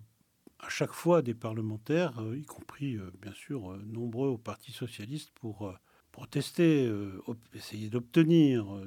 à 0.59 0.69
chaque 0.69 0.93
fois 0.93 1.23
des 1.23 1.35
parlementaires, 1.35 2.21
euh, 2.21 2.37
y 2.37 2.45
compris 2.45 2.97
euh, 2.97 3.12
bien 3.21 3.33
sûr 3.33 3.71
euh, 3.73 3.83
nombreux 3.85 4.29
au 4.29 4.39
Parti 4.39 4.73
socialiste, 4.73 5.31
pour 5.35 5.73
protester, 6.12 6.87
euh, 6.87 7.21
essayer 7.54 7.88
d'obtenir 7.88 8.73
euh, 8.76 8.87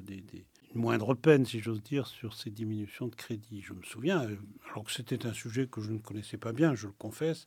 une 0.74 0.80
moindre 0.80 1.14
peine, 1.14 1.44
si 1.44 1.60
j'ose 1.60 1.82
dire, 1.82 2.06
sur 2.06 2.34
ces 2.34 2.50
diminutions 2.50 3.08
de 3.08 3.14
crédit. 3.14 3.60
Je 3.60 3.74
me 3.74 3.82
souviens, 3.82 4.24
euh, 4.24 4.36
alors 4.70 4.84
que 4.84 4.92
c'était 4.92 5.26
un 5.26 5.32
sujet 5.32 5.66
que 5.66 5.80
je 5.80 5.90
ne 5.90 5.98
connaissais 5.98 6.38
pas 6.38 6.52
bien, 6.52 6.74
je 6.74 6.86
le 6.86 6.92
confesse, 6.92 7.46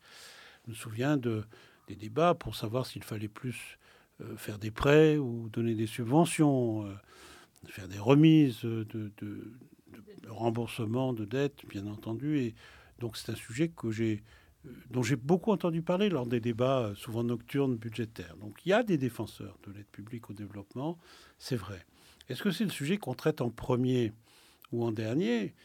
je 0.66 0.72
me 0.72 0.76
souviens 0.76 1.18
de, 1.18 1.44
des 1.88 1.96
débats 1.96 2.36
pour 2.36 2.56
savoir 2.56 2.86
s'il 2.86 3.04
fallait 3.04 3.28
plus 3.28 3.78
faire 4.36 4.60
des 4.60 4.70
prêts 4.70 5.18
ou 5.18 5.48
donner 5.48 5.76
des 5.76 5.88
subventions, 5.88 6.86
faire 7.68 7.88
des 7.88 8.00
remises 8.00 8.64
de, 8.64 8.84
de, 8.84 9.14
de, 9.22 9.54
remboursement 10.28 11.14
de 11.14 11.24
dettes, 11.24 11.66
bien 11.70 11.88
entendu. 11.88 12.38
Et 12.40 12.54
donc 13.00 13.16
c'est 13.16 13.32
un 13.32 13.36
sujet 13.36 13.70
que 13.70 13.92
j'ai 13.92 14.22
dont 14.90 15.04
j'ai 15.04 15.16
beaucoup 15.16 15.52
entendu 15.52 15.82
parler 15.82 16.10
lors 16.10 16.26
des 16.26 16.40
débats 16.40 16.80
euh, 16.80 16.96
souvent 16.96 17.24
nocturnes 17.24 17.78
budgétaires. 17.78 18.36
Donc 18.38 18.66
il 18.66 18.70
y 18.70 18.74
a 18.74 18.84
des 18.84 18.98
défenseurs 18.98 19.58
de 19.66 19.72
l'aide 19.72 19.88
publique 19.88 20.30
au 20.30 20.34
développement, 20.34 20.98
c'est 21.38 21.56
vrai. 21.56 21.86
Est-ce 22.28 22.44
que 22.44 22.52
c'est 22.52 22.66
le 22.66 22.70
sujet 22.70 22.98
qu'on 22.98 23.14
traite 23.14 23.42
en 23.42 23.50
premier 23.50 24.14
ou 24.72 24.84
en 24.84 24.92
dernier? 24.92 25.56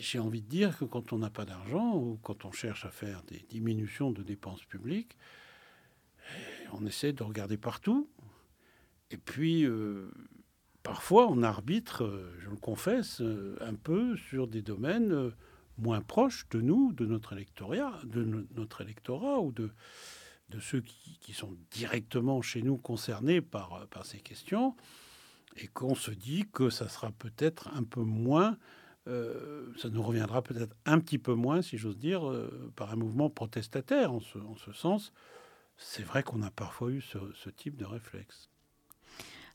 J'ai 0.00 0.18
envie 0.18 0.42
de 0.42 0.48
dire 0.48 0.76
que 0.76 0.84
quand 0.84 1.12
on 1.12 1.18
n'a 1.18 1.30
pas 1.30 1.46
d'argent 1.46 1.96
ou 1.96 2.18
quand 2.22 2.44
on 2.44 2.52
cherche 2.52 2.84
à 2.84 2.90
faire 2.90 3.22
des 3.24 3.44
diminutions 3.48 4.10
de 4.10 4.22
dépenses 4.22 4.64
publiques, 4.64 5.16
eh, 6.20 6.68
on 6.72 6.84
essaie 6.86 7.12
de 7.12 7.22
regarder 7.22 7.56
partout. 7.56 8.08
Et 9.10 9.16
puis, 9.16 9.64
euh, 9.64 10.10
parfois, 10.82 11.28
on 11.28 11.42
arbitre, 11.42 12.30
je 12.38 12.50
le 12.50 12.56
confesse, 12.56 13.22
un 13.60 13.74
peu 13.74 14.16
sur 14.16 14.46
des 14.48 14.62
domaines 14.62 15.32
moins 15.78 16.00
proches 16.00 16.46
de 16.50 16.60
nous, 16.60 16.92
de 16.92 17.06
notre 17.06 17.32
électorat, 17.32 18.00
de 18.04 18.46
notre 18.54 18.80
électorat 18.80 19.40
ou 19.40 19.52
de, 19.52 19.70
ceux 20.60 20.80
qui, 20.80 21.32
sont 21.32 21.56
directement 21.70 22.42
chez 22.42 22.62
nous 22.62 22.76
concernés 22.76 23.40
par, 23.40 23.86
ces 24.04 24.18
questions, 24.18 24.76
et 25.56 25.66
qu'on 25.68 25.94
se 25.94 26.10
dit 26.10 26.44
que 26.52 26.70
ça 26.70 26.88
sera 26.88 27.10
peut-être 27.10 27.68
un 27.74 27.82
peu 27.82 28.02
moins, 28.02 28.56
euh, 29.06 29.72
ça 29.76 29.88
nous 29.88 30.02
reviendra 30.02 30.42
peut-être 30.42 30.74
un 30.84 30.98
petit 31.00 31.18
peu 31.18 31.34
moins, 31.34 31.62
si 31.62 31.76
j'ose 31.76 31.98
dire, 31.98 32.28
euh, 32.28 32.72
par 32.76 32.92
un 32.92 32.96
mouvement 32.96 33.30
protestataire. 33.30 34.12
En 34.12 34.20
ce, 34.20 34.38
en 34.38 34.56
ce 34.56 34.72
sens, 34.72 35.12
c'est 35.76 36.04
vrai 36.04 36.22
qu'on 36.22 36.42
a 36.42 36.50
parfois 36.50 36.90
eu 36.90 37.00
ce 37.00 37.50
type 37.50 37.76
de 37.76 37.84
réflexe. 37.84 38.48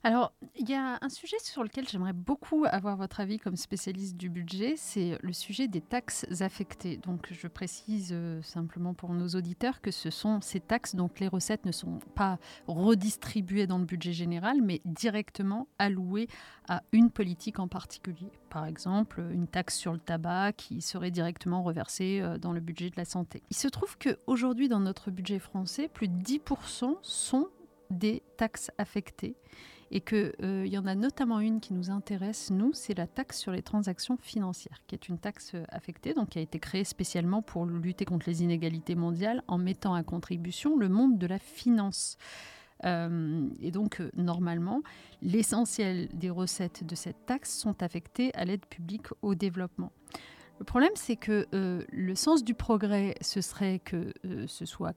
Alors, 0.02 0.32
il 0.56 0.66
y 0.66 0.74
a 0.74 0.98
un 1.02 1.08
sujet 1.10 1.36
sur 1.40 1.62
lequel 1.62 1.86
j'aimerais 1.86 2.14
beaucoup 2.14 2.64
avoir 2.66 2.96
votre 2.96 3.20
avis 3.20 3.38
comme 3.38 3.56
spécialiste 3.56 4.16
du 4.16 4.30
budget, 4.30 4.72
c'est 4.78 5.18
le 5.20 5.34
sujet 5.34 5.68
des 5.68 5.82
taxes 5.82 6.24
affectées. 6.40 6.96
Donc, 6.96 7.28
je 7.30 7.46
précise 7.48 8.08
euh, 8.12 8.40
simplement 8.40 8.94
pour 8.94 9.12
nos 9.12 9.28
auditeurs 9.28 9.82
que 9.82 9.90
ce 9.90 10.08
sont 10.08 10.40
ces 10.40 10.60
taxes 10.60 10.94
dont 10.94 11.10
les 11.20 11.28
recettes 11.28 11.66
ne 11.66 11.72
sont 11.72 11.98
pas 12.14 12.38
redistribuées 12.66 13.66
dans 13.66 13.76
le 13.76 13.84
budget 13.84 14.14
général, 14.14 14.62
mais 14.62 14.80
directement 14.86 15.68
allouées 15.78 16.28
à 16.66 16.82
une 16.92 17.10
politique 17.10 17.58
en 17.58 17.68
particulier. 17.68 18.30
Par 18.48 18.64
exemple, 18.64 19.22
une 19.30 19.48
taxe 19.48 19.76
sur 19.76 19.92
le 19.92 19.98
tabac 19.98 20.54
qui 20.54 20.80
serait 20.80 21.10
directement 21.10 21.62
reversée 21.62 22.20
euh, 22.22 22.38
dans 22.38 22.54
le 22.54 22.60
budget 22.60 22.88
de 22.88 22.96
la 22.96 23.04
santé. 23.04 23.42
Il 23.50 23.56
se 23.56 23.68
trouve 23.68 23.98
qu'aujourd'hui, 23.98 24.70
dans 24.70 24.80
notre 24.80 25.10
budget 25.10 25.40
français, 25.40 25.88
plus 25.88 26.08
de 26.08 26.22
10% 26.22 26.96
sont 27.02 27.48
des 27.90 28.22
taxes 28.38 28.70
affectées 28.78 29.36
et 29.90 30.00
qu'il 30.00 30.32
euh, 30.42 30.66
y 30.66 30.78
en 30.78 30.86
a 30.86 30.94
notamment 30.94 31.40
une 31.40 31.60
qui 31.60 31.74
nous 31.74 31.90
intéresse, 31.90 32.50
nous, 32.50 32.72
c'est 32.72 32.96
la 32.96 33.06
taxe 33.06 33.38
sur 33.38 33.52
les 33.52 33.62
transactions 33.62 34.16
financières, 34.16 34.78
qui 34.86 34.94
est 34.94 35.08
une 35.08 35.18
taxe 35.18 35.52
euh, 35.54 35.64
affectée, 35.68 36.14
donc 36.14 36.30
qui 36.30 36.38
a 36.38 36.42
été 36.42 36.60
créée 36.60 36.84
spécialement 36.84 37.42
pour 37.42 37.66
lutter 37.66 38.04
contre 38.04 38.28
les 38.28 38.42
inégalités 38.42 38.94
mondiales 38.94 39.42
en 39.48 39.58
mettant 39.58 39.94
à 39.94 40.04
contribution 40.04 40.76
le 40.76 40.88
monde 40.88 41.18
de 41.18 41.26
la 41.26 41.38
finance. 41.40 42.18
Euh, 42.84 43.48
et 43.60 43.72
donc, 43.72 44.00
normalement, 44.16 44.82
l'essentiel 45.22 46.08
des 46.14 46.30
recettes 46.30 46.86
de 46.86 46.94
cette 46.94 47.26
taxe 47.26 47.52
sont 47.58 47.82
affectées 47.82 48.32
à 48.34 48.44
l'aide 48.44 48.64
publique 48.66 49.08
au 49.22 49.34
développement. 49.34 49.92
Le 50.60 50.64
problème, 50.64 50.92
c'est 50.94 51.16
que 51.16 51.46
le 51.52 52.14
sens 52.14 52.44
du 52.44 52.54
progrès, 52.54 53.14
ce 53.22 53.40
serait 53.40 53.78
que 53.78 54.12
ce 54.46 54.66
soit 54.66 54.94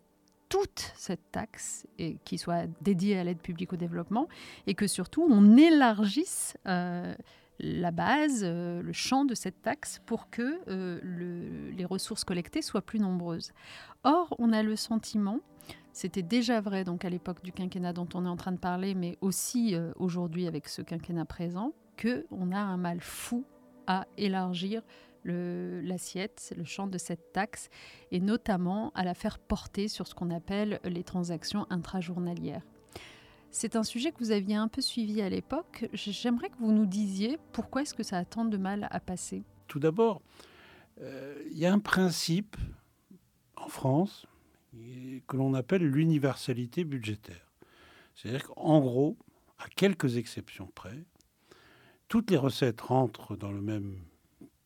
toute 0.53 0.93
cette 0.95 1.31
taxe 1.31 1.87
et 1.97 2.17
qui 2.25 2.37
soit 2.37 2.67
dédiée 2.81 3.17
à 3.17 3.23
l'aide 3.23 3.39
publique 3.39 3.73
au 3.73 3.75
développement 3.75 4.27
et 4.67 4.75
que 4.75 4.85
surtout 4.85 5.25
on 5.27 5.57
élargisse 5.57 6.55
euh, 6.67 7.15
la 7.57 7.89
base, 7.89 8.43
euh, 8.43 8.83
le 8.83 8.93
champ 8.93 9.25
de 9.25 9.33
cette 9.33 9.63
taxe 9.63 9.99
pour 10.05 10.29
que 10.29 10.59
euh, 10.67 11.71
les 11.75 11.85
ressources 11.85 12.23
collectées 12.23 12.61
soient 12.61 12.83
plus 12.83 12.99
nombreuses. 12.99 13.51
Or, 14.03 14.35
on 14.37 14.53
a 14.53 14.61
le 14.61 14.75
sentiment, 14.75 15.39
c'était 15.91 16.21
déjà 16.21 16.61
vrai 16.61 16.83
donc 16.83 17.03
à 17.03 17.09
l'époque 17.09 17.43
du 17.43 17.51
quinquennat 17.51 17.93
dont 17.93 18.09
on 18.13 18.23
est 18.23 18.29
en 18.29 18.37
train 18.37 18.51
de 18.51 18.59
parler, 18.59 18.93
mais 18.93 19.17
aussi 19.21 19.75
aujourd'hui 19.95 20.45
avec 20.45 20.69
ce 20.69 20.83
quinquennat 20.83 21.25
présent, 21.25 21.73
que 21.97 22.27
on 22.29 22.51
a 22.51 22.59
un 22.59 22.77
mal 22.77 23.01
fou 23.01 23.43
à 23.87 24.05
élargir 24.19 24.83
l'assiette, 25.25 26.53
le, 26.57 26.63
champ 26.63 26.87
de 26.87 26.97
cette 26.97 27.31
taxe, 27.33 27.69
et 28.11 28.19
notamment 28.19 28.91
à 28.95 29.03
la 29.03 29.13
faire 29.13 29.39
porter 29.39 29.87
sur 29.87 30.07
ce 30.07 30.15
qu'on 30.15 30.31
appelle 30.31 30.79
les 30.83 31.03
transactions 31.03 31.65
intrajournalières. 31.69 32.63
C'est 33.51 33.75
un 33.75 33.83
sujet 33.83 34.11
que 34.11 34.17
vous 34.19 34.31
aviez 34.31 34.55
un 34.55 34.67
peu 34.67 34.81
suivi 34.81 35.21
à 35.21 35.29
l'époque. 35.29 35.87
J'aimerais 35.93 36.49
que 36.49 36.57
vous 36.57 36.71
nous 36.71 36.87
disiez 36.87 37.37
pourquoi 37.51 37.83
est-ce 37.83 37.93
que 37.93 38.01
ça 38.01 38.17
a 38.17 38.25
tant 38.25 38.45
de 38.45 38.57
mal 38.57 38.87
à 38.89 38.99
passer. 38.99 39.43
Tout 39.67 39.79
d'abord, 39.79 40.21
euh, 41.01 41.43
il 41.51 41.57
y 41.57 41.65
a 41.65 41.71
un 41.71 41.79
principe 41.79 42.57
en 43.55 43.67
France 43.67 44.25
que 45.27 45.37
l'on 45.37 45.53
appelle 45.53 45.83
l'universalité 45.83 46.83
budgétaire. 46.83 47.53
C'est-à-dire 48.15 48.47
qu'en 48.47 48.79
gros, 48.79 49.17
à 49.59 49.67
quelques 49.69 50.17
exceptions 50.17 50.69
près, 50.73 51.05
toutes 52.07 52.31
les 52.31 52.37
recettes 52.37 52.81
rentrent 52.81 53.35
dans 53.35 53.51
le 53.51 53.61
même 53.61 53.97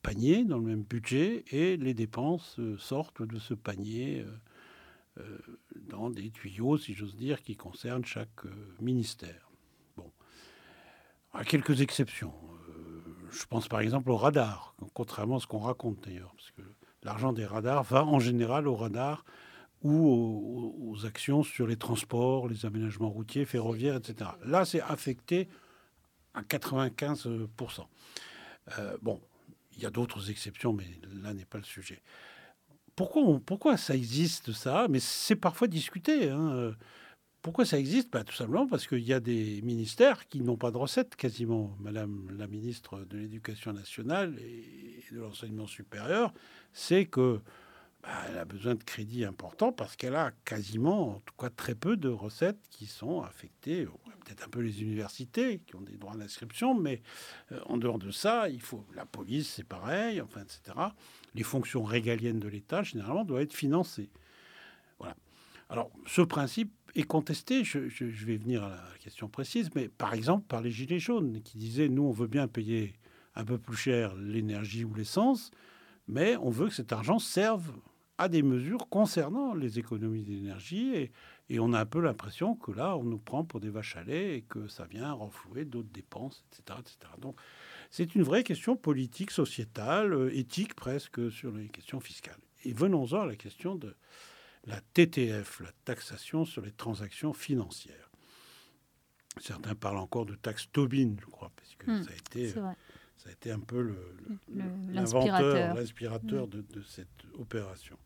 panier, 0.07 0.45
dans 0.45 0.57
le 0.57 0.63
même 0.63 0.83
budget, 0.83 1.43
et 1.51 1.75
les 1.75 1.93
dépenses 1.93 2.55
euh, 2.59 2.77
sortent 2.77 3.21
de 3.21 3.39
ce 3.39 3.53
panier 3.53 4.21
euh, 4.21 5.19
euh, 5.19 5.37
dans 5.75 6.09
des 6.09 6.31
tuyaux, 6.31 6.77
si 6.77 6.93
j'ose 6.93 7.17
dire, 7.17 7.41
qui 7.41 7.57
concernent 7.57 8.05
chaque 8.05 8.45
ministère. 8.79 9.49
Bon, 9.97 10.09
à 11.33 11.43
quelques 11.43 11.81
exceptions. 11.81 12.33
je 13.31 13.45
pense 13.47 13.67
par 13.67 13.81
exemple 13.81 14.09
au 14.09 14.15
radar, 14.15 14.75
contrairement 14.93 15.37
à 15.37 15.39
ce 15.41 15.47
qu'on 15.47 15.59
raconte 15.59 15.99
d'ailleurs, 16.05 16.33
parce 16.37 16.51
que 16.51 16.61
l'argent 17.03 17.33
des 17.33 17.45
radars 17.45 17.83
va 17.83 18.05
en 18.05 18.19
général 18.19 18.69
au 18.69 18.77
radar 18.77 19.25
ou 19.83 20.73
aux, 20.87 21.05
actions 21.05 21.43
sur 21.43 21.67
les 21.67 21.75
transports, 21.75 22.47
les 22.47 22.65
aménagements 22.65 23.09
routiers, 23.09 23.43
ferroviaires, 23.43 23.97
etc. 23.97 24.29
Là, 24.45 24.63
c'est 24.63 24.81
affecté 24.81 25.49
à 26.33 26.43
95%. 26.43 27.85
Euh, 28.79 28.97
bon, 29.01 29.21
Il 29.77 29.83
y 29.83 29.85
a 29.85 29.89
d'autres 29.91 30.29
exceptions, 30.29 30.73
mais 30.73 30.85
là 31.21 31.33
n'est 31.33 31.45
pas 31.45 31.57
le 31.59 31.63
sujet. 31.63 32.01
Pourquoi, 32.95 33.39
pourquoi 33.45 33.77
ça 33.77 33.95
existe, 33.95 34.51
ça? 34.53 34.87
Mais 34.89 34.99
c'est 34.99 35.35
parfois 35.35 35.67
discuté. 35.67 36.29
Hein. 36.29 36.73
Pourquoi 37.41 37.63
ça 37.63 37.79
existe? 37.79 38.11
Bah, 38.11 38.23
Tout 38.23 38.35
simplement 38.35 38.67
parce 38.67 38.87
qu'il 38.87 39.03
y 39.03 39.13
a 39.13 39.19
des 39.19 39.61
ministères 39.61 40.27
qui 40.27 40.41
n'ont 40.41 40.57
pas 40.57 40.71
de 40.71 40.77
recettes 40.77 41.15
quasiment. 41.15 41.77
Madame 41.79 42.27
la 42.37 42.47
ministre 42.47 43.05
de 43.05 43.17
l'Éducation 43.17 43.71
nationale 43.71 44.37
et 44.39 45.03
de 45.11 45.19
l'enseignement 45.19 45.67
supérieur, 45.67 46.33
c'est 46.73 47.05
que 47.05 47.39
elle 48.29 48.37
a 48.37 48.45
besoin 48.45 48.75
de 48.75 48.83
crédits 48.83 49.25
importants 49.25 49.71
parce 49.71 49.95
qu'elle 49.95 50.15
a 50.15 50.31
quasiment, 50.45 51.15
en 51.15 51.19
tout 51.19 51.33
cas 51.37 51.49
très 51.49 51.75
peu 51.75 51.97
de 51.97 52.09
recettes 52.09 52.59
qui 52.69 52.85
sont 52.85 53.21
affectées, 53.21 53.85
peut-être 54.25 54.45
un 54.45 54.49
peu 54.49 54.61
les 54.61 54.81
universités 54.81 55.59
qui 55.59 55.75
ont 55.75 55.81
des 55.81 55.97
droits 55.97 56.15
d'inscription, 56.15 56.73
mais 56.73 57.01
euh, 57.51 57.59
en 57.65 57.77
dehors 57.77 57.99
de 57.99 58.11
ça, 58.11 58.49
il 58.49 58.61
faut 58.61 58.85
la 58.95 59.05
police, 59.05 59.53
c'est 59.55 59.65
pareil, 59.65 60.21
enfin, 60.21 60.41
etc. 60.41 60.77
Les 61.35 61.43
fonctions 61.43 61.83
régaliennes 61.83 62.39
de 62.39 62.47
l'État, 62.47 62.83
généralement, 62.83 63.25
doivent 63.25 63.41
être 63.41 63.53
financées. 63.53 64.09
Voilà. 64.99 65.15
Alors, 65.69 65.91
ce 66.05 66.21
principe 66.21 66.71
est 66.95 67.03
contesté, 67.03 67.63
je, 67.63 67.89
je, 67.89 68.05
vais 68.05 68.37
venir 68.37 68.63
à 68.63 68.69
la 68.69 68.97
question 68.99 69.27
précise, 69.27 69.69
mais 69.75 69.89
par 69.89 70.13
exemple 70.13 70.45
par 70.47 70.61
les 70.61 70.71
Gilets 70.71 70.99
jaunes 70.99 71.41
qui 71.43 71.57
disaient, 71.57 71.89
nous, 71.89 72.03
on 72.03 72.11
veut 72.11 72.27
bien 72.27 72.47
payer 72.47 72.93
un 73.35 73.43
peu 73.43 73.57
plus 73.57 73.75
cher 73.75 74.15
l'énergie 74.15 74.83
ou 74.83 74.93
l'essence, 74.93 75.51
mais 76.07 76.37
on 76.37 76.49
veut 76.49 76.69
que 76.69 76.73
cet 76.73 76.91
argent 76.93 77.19
serve 77.19 77.71
à 78.17 78.29
des 78.29 78.41
mesures 78.41 78.89
concernant 78.89 79.53
les 79.53 79.79
économies 79.79 80.23
d'énergie 80.23 81.11
et, 81.49 81.59
on 81.59 81.71
a 81.71 81.79
un 81.79 81.85
peu 81.85 82.01
l'impression 82.01 82.55
que 82.55 82.71
là, 82.71 82.97
on 82.97 83.03
nous 83.03 83.19
prend 83.19 83.45
pour 83.45 83.61
des 83.61 83.69
vaches 83.69 83.95
à 83.95 84.03
lait 84.03 84.37
et 84.37 84.41
que 84.41 84.67
ça 84.67 84.85
vient 84.85 85.13
renflouer 85.13 85.63
d'autres 85.63 85.91
dépenses, 85.93 86.43
etc., 86.51 86.79
etc. 86.81 86.97
Donc, 87.19 87.39
c'est 87.89 88.15
une 88.15 88.23
vraie 88.23 88.43
question 88.43 88.75
politique, 88.75 89.31
sociétale, 89.31 90.11
euh, 90.13 90.37
éthique 90.37 90.73
presque 90.73 91.31
sur 91.31 91.53
les 91.53 91.69
questions 91.69 92.01
fiscales. 92.01 92.41
Et 92.65 92.73
venons-en 92.73 93.21
à 93.21 93.25
la 93.25 93.37
question 93.37 93.75
de 93.75 93.95
la 94.65 94.81
TTF, 94.81 95.61
la 95.61 95.71
taxation 95.85 96.43
sur 96.43 96.61
les 96.61 96.73
transactions 96.73 97.31
financières. 97.31 98.11
Certains 99.39 99.75
parlent 99.75 99.99
encore 99.99 100.25
de 100.25 100.35
taxe 100.35 100.67
Tobin, 100.73 101.15
je 101.17 101.27
crois, 101.27 101.51
parce 101.55 101.75
que 101.75 101.91
hmm, 101.91 102.03
ça 102.03 102.11
a 102.11 102.15
été 102.15 102.53
ça 103.17 103.29
a 103.29 103.31
été 103.31 103.51
un 103.51 103.59
peu 103.59 103.95
l'inventeur, 104.47 105.75
l'inspirateur 105.75 106.47
de, 106.47 106.63
cette 106.87 107.25
opération. 107.33 107.97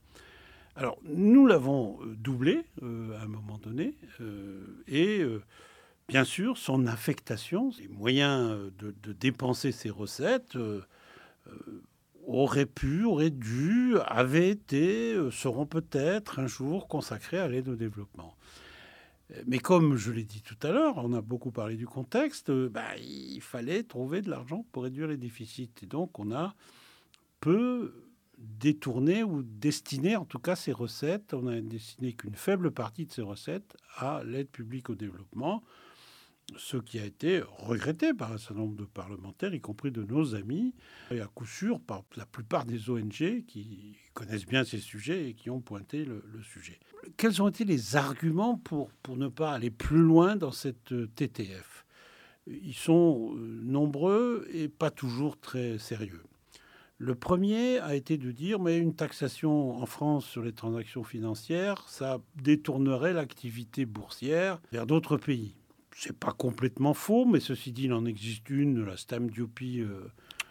Alors, 0.76 0.98
nous 1.04 1.46
l'avons 1.48 2.00
euh, 2.02 2.16
doublé 2.16 2.64
euh, 2.82 3.18
à 3.20 3.24
un 3.24 3.28
moment 3.28 3.58
donné, 3.58 3.96
euh, 4.22 4.84
et 4.88 5.24
bien 6.08 6.24
sûr, 6.24 6.58
son 6.58 6.88
affectation, 6.88 7.72
les 7.80 7.88
moyens 7.88 8.72
de, 8.80 9.14
dépenser 9.14 9.72
ses 9.72 9.90
recettes, 9.90 10.58
auraient 12.28 12.66
pu, 12.66 13.04
auraient 13.04 13.30
dû, 13.32 13.96
avaient 14.06 14.50
été, 14.50 15.16
seront 15.32 15.66
peut-être 15.66 16.40
un 16.40 16.48
jour 16.48 16.88
consacrés 16.88 17.40
à 17.40 17.48
l'aide 17.48 17.68
au 17.68 17.76
développement. 17.76 18.36
Mais 19.48 19.60
comme 19.60 19.96
je 19.96 20.12
l'ai 20.12 20.26
dit 20.26 20.42
tout 20.42 20.58
à 20.62 20.72
l'heure, 20.72 20.98
on 20.98 21.14
a 21.14 21.22
beaucoup 21.22 21.52
parlé 21.52 21.76
du 21.76 21.88
contexte, 21.88 22.52
bah, 22.52 22.98
il 22.98 23.40
fallait 23.42 23.84
trouver 23.84 24.22
de 24.22 24.30
l'argent 24.30 24.66
pour 24.72 24.84
réduire 24.84 25.08
les 25.08 25.18
déficits. 25.18 25.72
Et 25.82 25.86
donc 25.86 26.20
on 26.20 26.32
a 26.34 26.54
peu 27.40 27.94
détourné 28.42 29.24
ou 29.24 29.44
destiné 29.44 30.16
en 30.16 30.26
tout 30.26 30.40
cas 30.40 30.56
ces 30.56 30.72
recettes, 30.72 31.34
on 31.34 31.48
a 31.48 31.60
destiné 31.62 32.14
qu'une 32.14 32.36
faible 32.36 32.72
partie 32.72 33.06
de 33.06 33.12
ces 33.12 33.22
recettes 33.22 33.78
à 33.98 34.24
l'aide 34.24 34.50
publique 34.50 34.90
au 34.90 34.96
développement 34.96 35.64
ce 36.58 36.78
qui 36.78 37.00
a 37.00 37.06
été 37.06 37.42
regretté 37.60 38.14
par 38.14 38.32
un 38.32 38.38
certain 38.38 38.56
nombre 38.56 38.76
de 38.76 38.86
parlementaires, 38.86 39.54
y 39.54 39.62
compris 39.62 39.92
de 39.92 40.04
nos 40.04 40.36
amis, 40.36 40.74
et 41.12 41.22
à 41.22 41.28
coup 41.28 41.46
sûr 41.46 41.80
par 41.80 42.04
la 42.16 42.26
plupart 42.26 42.66
des 42.66 42.90
ONG 42.90 43.46
qui 43.48 43.98
connaissent 44.14 44.46
bien 44.46 44.64
ces 44.64 44.80
sujets 44.80 45.30
et 45.30 45.34
qui 45.34 45.50
ont 45.50 45.62
pointé 45.62 46.06
le, 46.06 46.24
sujet. 46.44 46.80
Quels 47.18 47.42
ont 47.42 47.48
été 47.48 47.66
les 47.66 47.96
arguments 47.96 48.58
pour, 48.58 48.90
pour 49.04 49.16
ne 49.16 49.28
pas 49.28 49.54
aller 49.54 49.72
plus 49.72 50.02
loin 50.02 50.36
dans 50.36 50.52
cette 50.52 50.94
TTF 51.16 51.86
Ils 52.48 52.74
sont 52.74 53.36
euh, 53.36 53.62
nombreux 53.64 54.48
et 54.52 54.68
pas 54.68 54.92
toujours 54.92 55.40
très 55.40 55.78
sérieux. 55.78 56.24
Le 57.04 57.16
premier 57.16 57.80
a 57.80 57.96
été 57.96 58.18
de 58.18 58.32
dire, 58.32 58.60
mais 58.60 58.78
une 58.78 58.94
taxation 58.94 59.72
en 59.72 59.86
France 59.88 60.26
sur 60.26 60.44
les 60.44 60.54
transactions 60.54 61.04
financières, 61.04 61.88
ça 61.88 62.20
détournerait 62.36 63.14
l'activité 63.14 63.86
boursière 63.86 64.62
vers 64.72 64.86
d'autres 64.86 65.18
pays 65.18 65.56
c'est 65.96 66.18
pas 66.18 66.32
complètement 66.32 66.94
faux, 66.94 67.26
mais 67.26 67.40
ceci 67.40 67.72
dit, 67.72 67.84
il 67.84 67.94
en 67.94 68.06
existe 68.06 68.50
une, 68.50 68.84
la 68.84 68.98
Stam 68.98 69.30
Duopy 69.30 69.82
euh, 69.82 70.08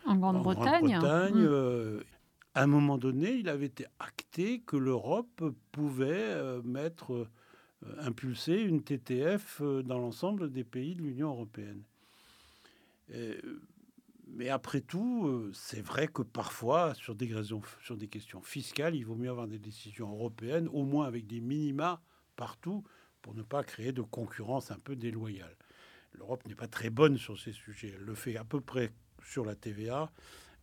en 0.06 0.16
Grande-Bretagne. 0.16 0.98
Mmh. 0.98 1.34
Euh, 1.36 2.00
à 2.54 2.62
un 2.62 2.66
moment 2.66 2.98
donné, 2.98 3.32
il 3.32 3.48
avait 3.48 3.66
été 3.66 3.86
acté 3.98 4.60
que 4.60 4.76
l'Europe 4.76 5.42
pouvait 5.72 6.08
euh, 6.10 6.62
mettre, 6.62 7.26
impulser 7.98 8.60
une 8.60 8.82
TTF 8.82 9.62
dans 9.62 9.98
l'ensemble 9.98 10.50
des 10.50 10.64
pays 10.64 10.94
de 10.94 11.02
l'Union 11.02 11.30
européenne. 11.30 11.82
Mais 14.32 14.48
après 14.48 14.80
tout, 14.80 15.50
c'est 15.52 15.82
vrai 15.82 16.08
que 16.08 16.22
parfois, 16.22 16.94
sur 16.94 17.14
des, 17.14 17.32
raisons, 17.32 17.62
sur 17.82 17.96
des 17.96 18.08
questions 18.08 18.42
fiscales, 18.42 18.94
il 18.94 19.04
vaut 19.04 19.14
mieux 19.16 19.30
avoir 19.30 19.48
des 19.48 19.58
décisions 19.58 20.10
européennes, 20.10 20.68
au 20.72 20.84
moins 20.84 21.06
avec 21.06 21.26
des 21.26 21.40
minima 21.40 22.00
partout, 22.36 22.84
pour 23.22 23.34
ne 23.34 23.42
pas 23.42 23.62
créer 23.62 23.92
de 23.92 24.02
concurrence 24.02 24.70
un 24.70 24.78
peu 24.78 24.96
déloyale. 24.96 25.56
L'Europe 26.12 26.46
n'est 26.46 26.54
pas 26.54 26.68
très 26.68 26.90
bonne 26.90 27.18
sur 27.18 27.38
ces 27.38 27.52
sujets. 27.52 27.92
Elle 27.96 28.04
le 28.04 28.14
fait 28.14 28.36
à 28.36 28.44
peu 28.44 28.60
près 28.60 28.92
sur 29.22 29.44
la 29.44 29.54
TVA, 29.54 30.10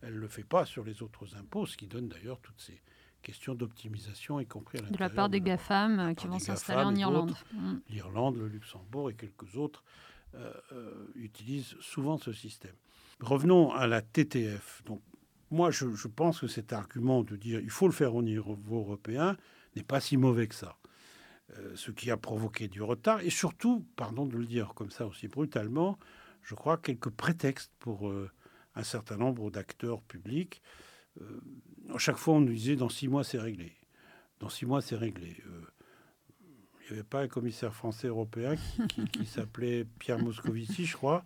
elle 0.02 0.14
ne 0.14 0.18
le 0.18 0.28
fait 0.28 0.44
pas 0.44 0.64
sur 0.64 0.84
les 0.84 1.02
autres 1.02 1.36
impôts, 1.36 1.66
ce 1.66 1.76
qui 1.76 1.86
donne 1.86 2.08
d'ailleurs 2.08 2.40
toutes 2.40 2.60
ces 2.60 2.80
questions 3.22 3.54
d'optimisation, 3.54 4.40
y 4.40 4.46
compris 4.46 4.78
à 4.78 4.82
De 4.82 4.98
la 4.98 5.10
part 5.10 5.28
des 5.28 5.40
GAFAM 5.40 5.98
euh, 5.98 6.14
qui 6.14 6.26
vont 6.26 6.38
s'installer 6.38 6.82
en 6.82 6.94
Irlande. 6.94 7.34
Mm. 7.52 7.74
L'Irlande, 7.90 8.36
le 8.36 8.48
Luxembourg 8.48 9.10
et 9.10 9.14
quelques 9.14 9.56
autres 9.56 9.84
euh, 10.34 10.52
euh, 10.72 11.12
utilisent 11.16 11.76
souvent 11.80 12.18
ce 12.18 12.32
système. 12.32 12.76
Revenons 13.20 13.72
à 13.72 13.86
la 13.86 14.02
TTF. 14.02 14.82
Donc, 14.86 15.02
moi, 15.50 15.70
je, 15.70 15.86
pense 16.08 16.40
que 16.40 16.46
cet 16.46 16.72
argument 16.72 17.22
de 17.22 17.36
dire 17.36 17.60
il 17.60 17.70
faut 17.70 17.86
le 17.86 17.92
faire 17.92 18.14
au 18.14 18.22
niveau 18.22 18.58
européen 18.70 19.36
n'est 19.76 19.82
pas 19.82 20.00
si 20.00 20.16
mauvais 20.16 20.46
que 20.46 20.54
ça. 20.54 20.76
Euh, 21.56 21.72
ce 21.76 21.90
qui 21.90 22.10
a 22.10 22.16
provoqué 22.16 22.68
du 22.68 22.82
retard 22.82 23.20
et 23.22 23.30
surtout, 23.30 23.86
pardon 23.96 24.26
de 24.26 24.36
le 24.36 24.44
dire 24.44 24.74
comme 24.74 24.90
ça 24.90 25.06
aussi 25.06 25.28
brutalement, 25.28 25.98
je 26.42 26.54
crois 26.54 26.76
quelques 26.76 27.08
prétextes 27.08 27.72
pour 27.78 28.08
euh, 28.08 28.30
un 28.74 28.82
certain 28.82 29.16
nombre 29.16 29.50
d'acteurs 29.50 30.02
publics. 30.02 30.60
Euh, 31.20 31.40
à 31.94 31.98
chaque 31.98 32.16
fois, 32.16 32.34
on 32.34 32.40
nous 32.40 32.52
disait 32.52 32.76
dans 32.76 32.90
six 32.90 33.08
mois, 33.08 33.24
c'est 33.24 33.38
réglé. 33.38 33.72
Dans 34.40 34.50
six 34.50 34.66
mois, 34.66 34.82
c'est 34.82 34.96
réglé. 34.96 35.42
Il 36.88 36.92
n'y 36.92 37.00
avait 37.00 37.08
pas 37.08 37.22
un 37.22 37.28
commissaire 37.28 37.74
français 37.74 38.08
européen 38.08 38.54
qui, 39.12 39.26
s'appelait 39.26 39.86
Pierre 39.98 40.18
Moscovici, 40.18 40.84
je 40.84 40.96
crois, 40.96 41.24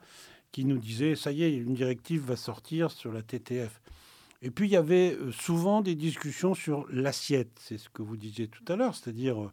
qui 0.52 0.64
nous 0.64 0.78
disait 0.78 1.16
ça 1.16 1.32
y 1.32 1.42
est, 1.42 1.54
une 1.54 1.74
directive 1.74 2.24
va 2.24 2.36
sortir 2.36 2.90
sur 2.90 3.12
la 3.12 3.22
TTF. 3.22 3.80
Et 4.42 4.50
puis 4.50 4.68
il 4.68 4.72
y 4.72 4.76
avait 4.76 5.16
souvent 5.32 5.82
des 5.82 5.94
discussions 5.94 6.54
sur 6.54 6.86
l'assiette, 6.90 7.58
c'est 7.60 7.78
ce 7.78 7.88
que 7.88 8.02
vous 8.02 8.16
disiez 8.16 8.48
tout 8.48 8.64
à 8.68 8.76
l'heure, 8.76 8.94
c'est-à-dire 8.94 9.50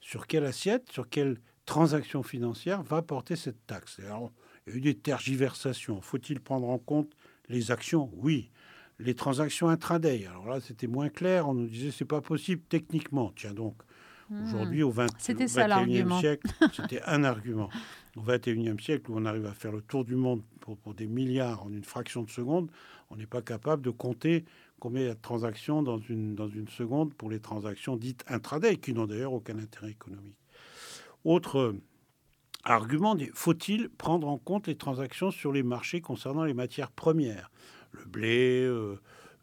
sur 0.00 0.26
quelle 0.26 0.44
assiette, 0.44 0.90
sur 0.90 1.08
quelle 1.08 1.38
transaction 1.64 2.22
financière 2.22 2.82
va 2.82 3.02
porter 3.02 3.36
cette 3.36 3.66
taxe. 3.66 3.98
il 3.98 4.04
y 4.04 4.74
a 4.74 4.76
eu 4.76 4.80
des 4.80 4.94
tergiversations. 4.94 6.00
Faut-il 6.00 6.40
prendre 6.40 6.68
en 6.68 6.78
compte 6.78 7.12
les 7.48 7.70
actions? 7.70 8.10
Oui. 8.14 8.50
Les 8.98 9.14
transactions 9.14 9.68
intraday. 9.68 10.26
Alors 10.26 10.48
là, 10.48 10.60
c'était 10.60 10.86
moins 10.86 11.08
clair. 11.08 11.48
On 11.48 11.54
nous 11.54 11.66
disait 11.66 11.90
c'est 11.90 12.04
pas 12.04 12.20
possible 12.20 12.62
techniquement. 12.68 13.32
Tiens 13.34 13.54
donc, 13.54 13.76
hmm. 14.28 14.44
aujourd'hui, 14.44 14.82
au 14.82 14.90
20, 14.90 15.06
21e 15.06 16.20
siècle, 16.20 16.46
c'était 16.72 17.02
un 17.04 17.24
argument. 17.24 17.70
Au 18.16 18.20
21e 18.20 18.78
siècle, 18.78 19.10
où 19.10 19.16
on 19.16 19.24
arrive 19.24 19.46
à 19.46 19.54
faire 19.54 19.72
le 19.72 19.80
tour 19.80 20.04
du 20.04 20.16
monde 20.16 20.42
pour, 20.60 20.94
des 20.94 21.06
milliards 21.06 21.64
en 21.64 21.72
une 21.72 21.84
fraction 21.84 22.22
de 22.22 22.30
seconde, 22.30 22.70
on 23.10 23.16
n'est 23.16 23.26
pas 23.26 23.40
capable 23.40 23.82
de 23.82 23.90
compter 23.90 24.44
combien 24.80 25.08
de 25.08 25.14
transactions 25.14 25.82
dans 25.82 25.98
une, 25.98 26.34
dans 26.34 26.48
une 26.48 26.68
seconde 26.68 27.14
pour 27.14 27.30
les 27.30 27.40
transactions 27.40 27.96
dites 27.96 28.24
intraday, 28.28 28.76
qui 28.76 28.92
n'ont 28.92 29.06
d'ailleurs 29.06 29.32
aucun 29.32 29.58
intérêt 29.58 29.90
économique. 29.90 30.36
Autre 31.24 31.58
euh, 31.58 31.80
argument, 32.64 33.16
faut-il 33.32 33.88
prendre 33.88 34.28
en 34.28 34.38
compte 34.38 34.66
les 34.66 34.76
transactions 34.76 35.30
sur 35.30 35.52
les 35.52 35.62
marchés 35.62 36.00
concernant 36.00 36.44
les 36.44 36.54
matières 36.54 36.90
premières? 36.90 37.50
Le 37.92 38.04
blé, 38.04 38.62
euh, 38.62 38.98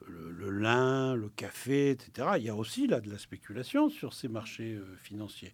le, 0.07 0.49
lin, 0.49 1.15
le 1.15 1.29
café, 1.29 1.91
etc. 1.91 2.29
Il 2.37 2.43
y 2.43 2.49
a 2.49 2.55
aussi 2.55 2.87
là 2.87 2.99
de 2.99 3.09
la 3.09 3.17
spéculation 3.17 3.89
sur 3.89 4.13
ces 4.13 4.27
marchés 4.27 4.75
euh, 4.75 4.95
financiers. 5.01 5.53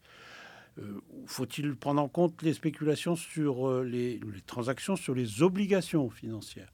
Faut-il 1.25 1.75
prendre 1.75 2.01
en 2.01 2.09
compte 2.09 2.41
les 2.41 2.53
spéculations 2.53 3.15
sur 3.15 3.81
les, 3.81 4.19
les 4.19 4.41
transactions 4.41 4.95
sur 4.95 5.15
les 5.15 5.41
obligations 5.41 6.09
financières? 6.09 6.71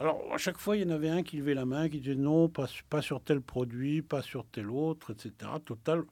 Alors, 0.00 0.32
à 0.32 0.38
chaque 0.38 0.58
fois, 0.58 0.76
il 0.76 0.84
y 0.84 0.86
en 0.86 0.94
avait 0.94 1.08
un 1.08 1.24
qui 1.24 1.38
levait 1.38 1.54
la 1.54 1.66
main, 1.66 1.88
qui 1.88 1.98
disait 1.98 2.14
non, 2.14 2.48
pas, 2.48 2.68
sur 3.02 3.20
tel 3.22 3.40
produit, 3.40 4.00
pas 4.00 4.22
sur 4.22 4.46
tel 4.46 4.70
autre, 4.70 5.10
etc. 5.10 5.50
Total, 5.64 6.04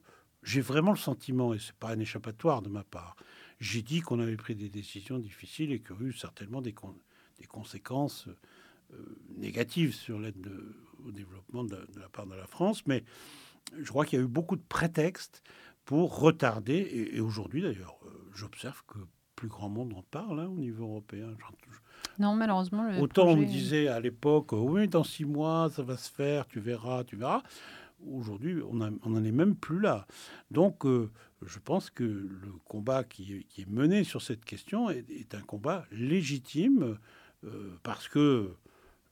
j'ai 0.43 0.59
vraiment 0.59 0.91
le 0.91 0.97
sentiment, 0.97 1.53
et 1.53 1.59
ce 1.59 1.67
n'est 1.67 1.77
pas 1.79 1.91
un 1.91 1.99
échappatoire 1.99 2.61
de 2.61 2.67
ma 2.67 2.83
part, 2.83 3.15
j'ai 3.61 3.81
dit 3.81 4.01
qu'on 4.01 4.19
avait 4.19 4.35
pris 4.35 4.55
des 4.55 4.69
décisions 4.69 5.17
difficiles 5.19 5.71
et 5.71 5.79
qu'il 5.79 5.91
y 5.91 5.93
aurait 5.93 6.05
eu 6.05 6.13
certainement 6.13 6.61
des, 6.61 6.75
conséquences 7.47 8.27
négative 9.37 9.95
sur 9.95 10.19
l'aide 10.19 10.49
au 11.05 11.11
développement 11.11 11.63
de, 11.63 11.87
la 11.95 12.09
part 12.09 12.27
de 12.27 12.35
la 12.35 12.45
France, 12.45 12.85
mais 12.87 13.05
je 13.77 13.87
crois 13.87 14.05
qu'il 14.05 14.19
y 14.19 14.21
a 14.21 14.25
eu 14.25 14.29
beaucoup 14.29 14.57
de 14.57 14.63
prétextes 14.67 15.43
pour 15.87 16.19
retarder, 16.19 17.09
et, 17.13 17.21
aujourd'hui 17.21 17.61
d'ailleurs, 17.61 17.97
j'observe 18.35 18.83
que 18.85 18.99
plus 19.37 19.47
grand 19.47 19.69
monde 19.69 19.93
en 19.93 20.03
parle 20.11 20.41
hein, 20.41 20.47
au 20.47 20.57
niveau 20.57 20.83
européen. 20.83 21.29
Non, 22.19 22.35
malheureusement. 22.35 22.89
Autant 22.99 23.27
on 23.27 23.37
me 23.37 23.45
disait 23.45 23.87
à 23.87 24.01
l'époque, 24.01 24.51
oui, 24.51 24.89
dans 24.89 25.05
six 25.05 25.23
mois, 25.23 25.69
ça 25.69 25.83
va 25.83 25.95
se 25.95 26.11
faire, 26.11 26.45
tu 26.47 26.59
verras, 26.59 27.05
tu 27.05 27.15
verras. 27.15 27.41
Aujourd'hui, 28.05 28.61
on 28.69 28.73
n'en 28.73 29.23
est 29.23 29.31
même 29.31 29.55
plus 29.55 29.79
là. 29.79 30.05
Donc, 30.51 30.85
euh, 30.85 31.09
je 31.45 31.57
pense 31.57 31.89
que 31.89 32.03
le 32.03 32.51
combat 32.65 33.05
qui, 33.05 33.45
est 33.57 33.69
mené 33.69 34.03
sur 34.03 34.21
cette 34.21 34.43
question 34.43 34.89
est, 34.89 35.33
un 35.35 35.41
combat 35.41 35.85
légitime 35.91 36.97
euh, 37.45 37.77
parce 37.83 38.09
que 38.09 38.53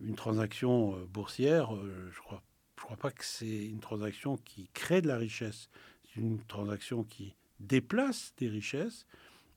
une 0.02 0.16
transaction 0.16 0.96
euh, 0.96 1.06
boursière, 1.06 1.72
je 2.12 2.20
crois, 2.20 2.44
je 2.78 2.84
crois 2.84 2.98
pas 2.98 3.12
que 3.12 3.24
c'est 3.24 3.66
une 3.66 3.80
transaction 3.80 4.38
qui 4.38 4.70
crée 4.74 5.02
de 5.02 5.08
la 5.08 5.18
richesse. 5.18 5.70
Une 6.16 6.40
transaction 6.46 7.04
qui 7.04 7.36
déplace 7.60 8.34
des 8.38 8.48
richesses, 8.48 9.06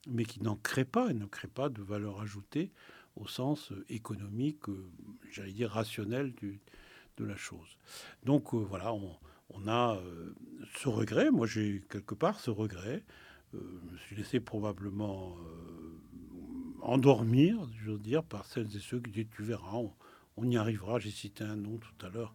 mais 0.08 0.24
qui 0.24 0.42
n'en 0.42 0.56
crée 0.56 0.84
pas, 0.84 1.10
et 1.10 1.14
ne 1.14 1.26
crée 1.26 1.48
pas 1.48 1.68
de 1.68 1.82
valeur 1.82 2.20
ajoutée 2.20 2.72
au 3.16 3.26
sens 3.26 3.72
économique, 3.88 4.62
j'allais 5.30 5.52
dire 5.52 5.70
rationnel 5.70 6.32
du, 6.34 6.60
de 7.18 7.24
la 7.24 7.36
chose. 7.36 7.76
Donc 8.24 8.54
euh, 8.54 8.58
voilà, 8.58 8.94
on, 8.94 9.68
a 9.68 9.96
euh, 9.96 10.34
ce 10.76 10.88
regret. 10.88 11.30
Moi, 11.30 11.46
j'ai 11.46 11.82
quelque 11.90 12.14
part 12.14 12.40
ce 12.40 12.50
regret. 12.50 13.02
Euh, 13.54 13.58
je 13.86 13.92
me 13.92 13.98
suis 13.98 14.16
laissé 14.16 14.40
probablement 14.40 15.36
endormir, 16.82 17.68
je 17.84 17.92
veux 17.92 17.98
dire, 17.98 18.22
par 18.22 18.46
celles 18.46 18.74
et 18.76 18.80
ceux 18.80 19.00
qui 19.00 19.10
disent 19.10 19.26
Tu 19.34 19.42
verras, 19.42 19.78
on, 20.36 20.48
y 20.48 20.56
arrivera. 20.56 20.98
J'ai 20.98 21.10
cité 21.10 21.44
un 21.44 21.56
nom 21.56 21.78
tout 21.78 22.06
à 22.06 22.08
l'heure. 22.08 22.34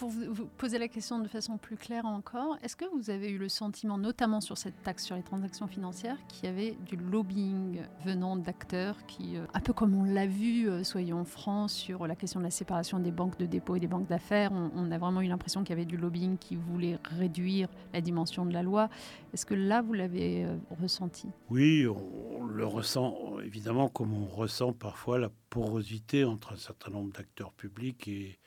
Pour 0.00 0.08
vous, 0.08 0.46
poser 0.56 0.78
la 0.78 0.88
question 0.88 1.18
de 1.18 1.28
façon 1.28 1.58
plus 1.58 1.76
claire 1.76 2.06
encore, 2.06 2.56
est-ce 2.62 2.74
que 2.74 2.86
vous 2.96 3.10
avez 3.10 3.28
eu 3.28 3.36
le 3.36 3.50
sentiment, 3.50 3.98
notamment 3.98 4.40
sur 4.40 4.56
cette 4.56 4.82
taxe 4.82 5.04
sur 5.04 5.14
les 5.14 5.22
transactions 5.22 5.66
financières, 5.66 6.16
qu'il 6.26 6.46
y 6.46 6.48
avait 6.48 6.74
du 6.86 6.96
lobbying 6.96 7.82
venant 8.06 8.36
d'acteurs 8.36 8.96
qui, 9.06 9.36
euh, 9.36 9.44
un 9.52 9.60
peu 9.60 9.74
comme 9.74 9.94
on 9.94 10.04
l'a 10.04 10.26
vu, 10.26 10.70
euh, 10.70 10.84
soyons 10.84 11.20
en 11.20 11.24
France, 11.26 11.74
sur 11.74 12.06
la 12.06 12.16
question 12.16 12.40
de 12.40 12.44
la 12.46 12.50
séparation 12.50 12.98
des 12.98 13.10
banques 13.10 13.38
de 13.38 13.44
dépôt 13.44 13.76
et 13.76 13.80
des 13.80 13.88
banques 13.88 14.06
d'affaires, 14.06 14.52
on, 14.52 14.90
a 14.90 14.96
vraiment 14.96 15.20
eu 15.20 15.28
l'impression 15.28 15.64
qu'il 15.64 15.76
y 15.76 15.78
avait 15.78 15.84
du 15.84 15.98
lobbying 15.98 16.38
qui 16.38 16.56
voulait 16.56 16.98
réduire 17.04 17.68
la 17.92 18.00
dimension 18.00 18.46
de 18.46 18.54
la 18.54 18.62
loi. 18.62 18.88
Est-ce 19.34 19.44
que 19.44 19.54
là, 19.54 19.82
vous 19.82 19.92
l'avez 19.92 20.46
euh, 20.46 20.56
ressenti? 20.80 21.28
Oui, 21.50 21.86
on 21.86 22.46
le 22.46 22.64
ressent 22.64 23.38
évidemment 23.44 23.90
comme 23.90 24.14
on 24.14 24.26
ressent 24.26 24.72
parfois 24.72 25.18
la 25.18 25.28
porosité 25.50 26.24
entre 26.24 26.54
un 26.54 26.56
certain 26.56 26.90
nombre 26.90 27.12
d'acteurs 27.12 27.52
publics 27.52 28.08
et 28.08 28.38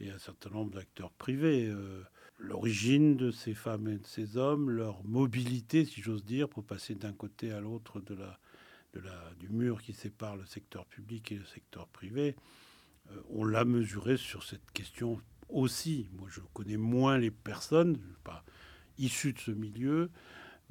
et 0.00 0.10
un 0.10 0.18
certain 0.18 0.50
nombre 0.50 0.72
d'acteurs 0.72 1.12
privés. 1.12 1.66
Euh, 1.66 2.02
l'origine 2.38 3.16
de 3.16 3.30
ces 3.30 3.54
femmes 3.54 3.88
et 3.88 3.98
de 3.98 4.06
ces 4.06 4.36
hommes, 4.36 4.70
leur 4.70 5.04
mobilité, 5.04 5.84
si 5.84 6.00
j'ose 6.00 6.24
dire, 6.24 6.48
pour 6.48 6.64
passer 6.64 6.94
d'un 6.94 7.12
côté 7.12 7.52
à 7.52 7.60
l'autre 7.60 8.00
de 8.00 8.14
la, 8.14 8.38
de 8.94 9.00
la, 9.00 9.34
du 9.38 9.48
mur 9.50 9.82
qui 9.82 9.92
sépare 9.92 10.36
le 10.36 10.46
secteur 10.46 10.86
public 10.86 11.32
et 11.32 11.36
le 11.36 11.44
secteur 11.44 11.86
privé, 11.88 12.36
euh, 13.10 13.20
on 13.28 13.44
l'a 13.44 13.64
mesuré 13.64 14.16
sur 14.16 14.42
cette 14.42 14.70
question 14.72 15.20
aussi. 15.48 16.08
Moi, 16.12 16.28
je 16.30 16.40
connais 16.54 16.78
moins 16.78 17.18
les 17.18 17.30
personnes, 17.30 17.98
je 18.00 18.06
suis 18.06 18.22
pas 18.24 18.44
issu 18.96 19.32
de 19.32 19.38
ce 19.38 19.50
milieu, 19.50 20.10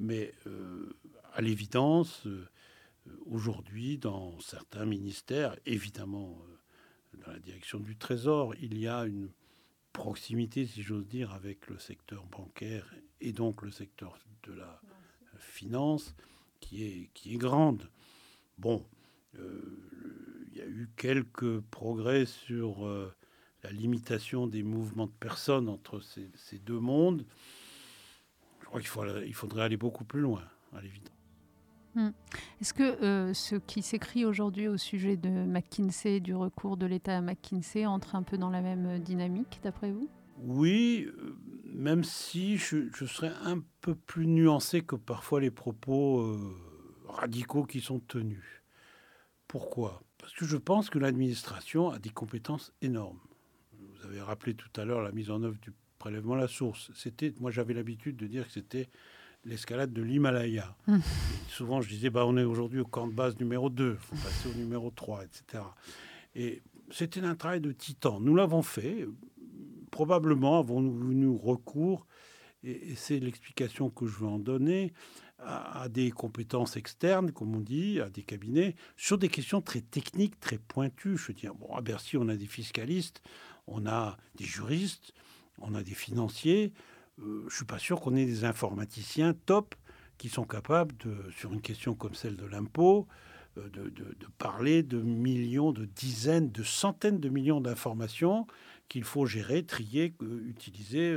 mais 0.00 0.32
euh, 0.46 0.92
à 1.34 1.40
l'évidence, 1.40 2.26
aujourd'hui, 3.26 3.98
dans 3.98 4.38
certains 4.40 4.84
ministères, 4.84 5.56
évidemment, 5.66 6.38
dans 7.24 7.32
la 7.32 7.38
direction 7.38 7.78
du 7.78 7.96
Trésor, 7.96 8.54
il 8.60 8.78
y 8.78 8.88
a 8.88 9.04
une 9.04 9.30
proximité, 9.92 10.66
si 10.66 10.82
j'ose 10.82 11.06
dire, 11.06 11.32
avec 11.32 11.66
le 11.68 11.78
secteur 11.78 12.24
bancaire 12.26 12.92
et 13.20 13.32
donc 13.32 13.62
le 13.62 13.70
secteur 13.70 14.18
de 14.44 14.52
la 14.52 14.80
finance 15.38 16.14
qui 16.60 16.84
est, 16.84 17.10
qui 17.14 17.34
est 17.34 17.38
grande. 17.38 17.88
Bon, 18.58 18.86
euh, 19.38 20.46
il 20.50 20.58
y 20.58 20.60
a 20.60 20.66
eu 20.66 20.88
quelques 20.96 21.60
progrès 21.60 22.26
sur 22.26 22.86
euh, 22.86 23.14
la 23.62 23.70
limitation 23.70 24.46
des 24.46 24.62
mouvements 24.62 25.06
de 25.06 25.12
personnes 25.12 25.68
entre 25.68 26.00
ces, 26.00 26.30
ces 26.34 26.58
deux 26.58 26.80
mondes. 26.80 27.24
Je 28.60 28.66
crois 28.66 28.80
qu'il 28.80 29.26
il 29.26 29.34
faudrait 29.34 29.62
aller 29.62 29.76
beaucoup 29.76 30.04
plus 30.04 30.20
loin, 30.20 30.44
à 30.74 30.80
l'évidence. 30.80 31.19
Hmm. 31.94 32.10
Est-ce 32.60 32.72
que 32.72 32.82
euh, 32.82 33.34
ce 33.34 33.56
qui 33.56 33.82
s'écrit 33.82 34.24
aujourd'hui 34.24 34.68
au 34.68 34.76
sujet 34.76 35.16
de 35.16 35.28
McKinsey, 35.28 36.20
du 36.20 36.34
recours 36.34 36.76
de 36.76 36.86
l'État 36.86 37.18
à 37.18 37.20
McKinsey, 37.20 37.84
entre 37.86 38.14
un 38.14 38.22
peu 38.22 38.38
dans 38.38 38.50
la 38.50 38.60
même 38.60 38.86
euh, 38.86 38.98
dynamique, 38.98 39.60
d'après 39.62 39.90
vous? 39.90 40.08
Oui, 40.38 41.06
euh, 41.08 41.36
même 41.64 42.04
si 42.04 42.56
je, 42.56 42.88
serais 43.06 43.32
un 43.42 43.60
peu 43.80 43.94
plus 43.94 44.26
nuancé 44.26 44.82
que 44.82 44.94
parfois 44.94 45.40
les 45.40 45.50
propos 45.50 46.38
radicaux 47.08 47.64
qui 47.64 47.80
sont 47.80 48.00
tenus. 48.00 48.62
Pourquoi? 49.48 50.02
Parce 50.18 50.32
que 50.34 50.44
je 50.44 50.56
pense 50.56 50.90
que 50.90 50.98
l'administration 50.98 51.90
a 51.90 51.98
des 51.98 52.10
compétences 52.10 52.72
énormes. 52.82 53.20
Vous 53.72 54.06
avez 54.06 54.20
rappelé 54.20 54.54
tout 54.54 54.70
à 54.80 54.84
l'heure 54.84 55.02
la 55.02 55.12
mise 55.12 55.30
en 55.30 55.42
œuvre 55.42 55.58
du 55.60 55.72
prélèvement 55.98 56.34
à 56.34 56.38
la 56.38 56.48
source. 56.48 56.90
C'était, 56.94 57.32
moi 57.40 57.50
j'avais 57.50 57.74
l'habitude 57.74 58.16
de 58.16 58.26
dire 58.26 58.46
que 58.46 58.52
c'était 58.52 58.88
l'escalade 59.44 59.92
de 59.92 60.02
l'Himalaya. 60.02 60.76
Hum. 60.86 61.00
Souvent, 61.48 61.80
je 61.80 61.88
disais, 61.88 62.10
bah, 62.10 62.24
on 62.26 62.36
est 62.36 62.44
aujourd'hui 62.44 62.80
au 62.80 62.84
camp 62.84 63.06
de 63.06 63.12
base 63.12 63.38
numéro 63.38 63.70
2, 63.70 63.92
il 63.92 63.96
faut 63.98 64.16
passer 64.16 64.48
au 64.48 64.58
numéro 64.58 64.90
3, 64.90 65.24
etc. 65.24 65.64
Et 66.34 66.62
c'était 66.90 67.20
un 67.20 67.34
travail 67.34 67.60
de 67.60 67.72
titan. 67.72 68.20
Nous 68.20 68.34
l'avons 68.34 68.62
fait. 68.62 69.06
Probablement 69.90 70.58
avons-nous 70.58 71.36
recours, 71.36 72.06
et, 72.62 72.94
c'est 72.94 73.18
l'explication 73.18 73.90
que 73.90 74.06
je 74.06 74.18
veux 74.18 74.28
en 74.28 74.38
donner, 74.38 74.92
à, 75.38 75.88
des 75.88 76.10
compétences 76.10 76.76
externes, 76.76 77.32
comme 77.32 77.56
on 77.56 77.60
dit, 77.60 78.00
à 78.00 78.10
des 78.10 78.22
cabinets, 78.22 78.76
sur 78.96 79.18
des 79.18 79.28
questions 79.28 79.62
très 79.62 79.80
techniques, 79.80 80.38
très 80.38 80.58
pointues. 80.58 81.16
Je 81.16 81.28
veux 81.28 81.34
dire, 81.34 81.54
bon, 81.54 81.74
à 81.74 81.80
Bercy, 81.80 82.16
on 82.16 82.28
a 82.28 82.36
des 82.36 82.46
fiscalistes, 82.46 83.22
on 83.66 83.86
a 83.86 84.16
des 84.36 84.44
juristes, 84.44 85.14
on 85.58 85.74
a 85.74 85.82
des 85.82 85.94
financiers. 85.94 86.72
Euh, 87.22 87.44
je 87.48 87.56
suis 87.56 87.64
pas 87.64 87.78
sûr 87.78 88.00
qu'on 88.00 88.16
ait 88.16 88.24
des 88.24 88.44
informaticiens 88.44 89.34
top 89.34 89.74
qui 90.18 90.28
sont 90.28 90.44
capables, 90.44 90.94
de, 90.98 91.30
sur 91.30 91.52
une 91.52 91.62
question 91.62 91.94
comme 91.94 92.14
celle 92.14 92.36
de 92.36 92.46
l'impôt, 92.46 93.06
euh, 93.58 93.68
de, 93.68 94.26
parler 94.38 94.82
de 94.82 95.00
millions, 95.00 95.72
de 95.72 95.84
dizaines, 95.84 96.50
de 96.50 96.62
centaines 96.62 97.20
de 97.20 97.28
millions 97.28 97.60
d'informations 97.60 98.46
qu'il 98.88 99.04
faut 99.04 99.26
gérer, 99.26 99.64
trier, 99.64 100.14
euh, 100.22 100.42
utiliser 100.46 101.16